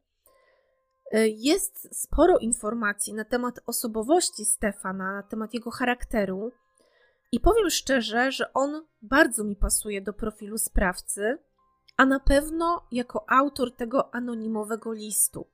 [1.35, 6.51] jest sporo informacji na temat osobowości Stefana, na temat jego charakteru.
[7.31, 11.37] I powiem szczerze, że on bardzo mi pasuje do profilu sprawcy,
[11.97, 15.47] a na pewno jako autor tego anonimowego listu.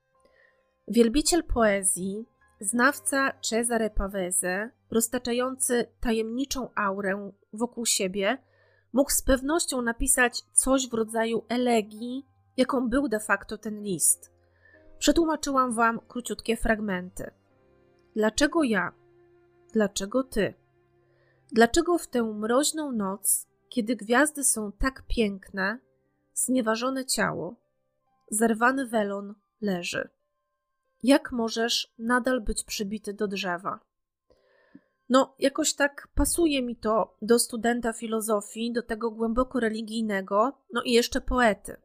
[0.87, 2.25] Wielbiciel poezji,
[2.59, 8.37] znawca Cesare Pavese, roztaczający tajemniczą aurę wokół siebie,
[8.93, 12.25] mógł z pewnością napisać coś w rodzaju elegii,
[12.57, 14.36] jaką był de facto ten list.
[14.99, 17.31] Przetłumaczyłam wam króciutkie fragmenty.
[18.15, 18.91] Dlaczego ja?
[19.73, 20.53] Dlaczego ty?
[21.51, 25.79] Dlaczego w tę mroźną noc, kiedy gwiazdy są tak piękne,
[26.33, 27.55] znieważone ciało,
[28.29, 30.09] zerwany welon leży?
[31.03, 33.79] Jak możesz nadal być przybity do drzewa?
[35.09, 40.91] No, jakoś tak pasuje mi to do studenta filozofii, do tego głęboko religijnego, no i
[40.91, 41.77] jeszcze poety.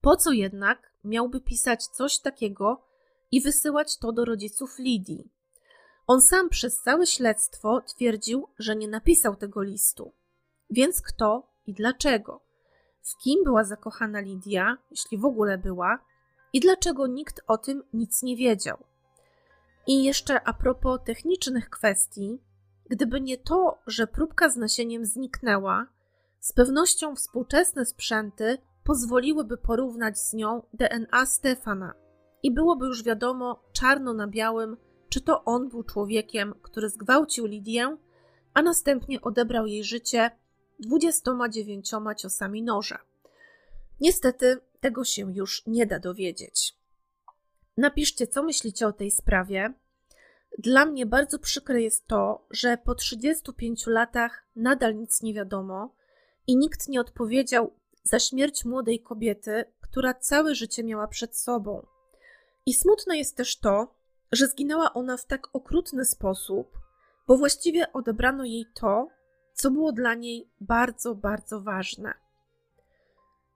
[0.00, 2.82] Po co jednak miałby pisać coś takiego
[3.30, 5.30] i wysyłać to do rodziców Lidii?
[6.06, 10.12] On sam przez całe śledztwo twierdził, że nie napisał tego listu.
[10.70, 12.40] Więc kto i dlaczego?
[13.02, 15.98] W kim była zakochana Lidia, jeśli w ogóle była,
[16.52, 18.84] i dlaczego nikt o tym nic nie wiedział?
[19.86, 22.38] I jeszcze a propos technicznych kwestii,
[22.90, 25.86] gdyby nie to, że próbka z nasieniem zniknęła,
[26.40, 31.94] z pewnością współczesne sprzęty pozwoliłyby porównać z nią DNA Stefana
[32.42, 34.76] i byłoby już wiadomo czarno na białym,
[35.08, 37.96] czy to on był człowiekiem, który zgwałcił Lidię,
[38.54, 40.30] a następnie odebrał jej życie
[40.80, 42.98] 29 ciosami noża.
[44.00, 46.76] Niestety tego się już nie da dowiedzieć.
[47.76, 49.74] Napiszcie, co myślicie o tej sprawie.
[50.58, 55.94] Dla mnie bardzo przykre jest to, że po 35 latach nadal nic nie wiadomo
[56.46, 61.86] i nikt nie odpowiedział za śmierć młodej kobiety, która całe życie miała przed sobą.
[62.66, 63.94] I smutne jest też to,
[64.32, 66.78] że zginęła ona w tak okrutny sposób,
[67.28, 69.08] bo właściwie odebrano jej to,
[69.54, 72.14] co było dla niej bardzo, bardzo ważne.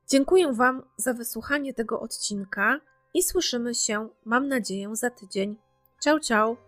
[0.09, 2.81] Dziękuję Wam za wysłuchanie tego odcinka
[3.15, 5.57] i słyszymy się, mam nadzieję, za tydzień.
[6.05, 6.66] Ciao, ciao!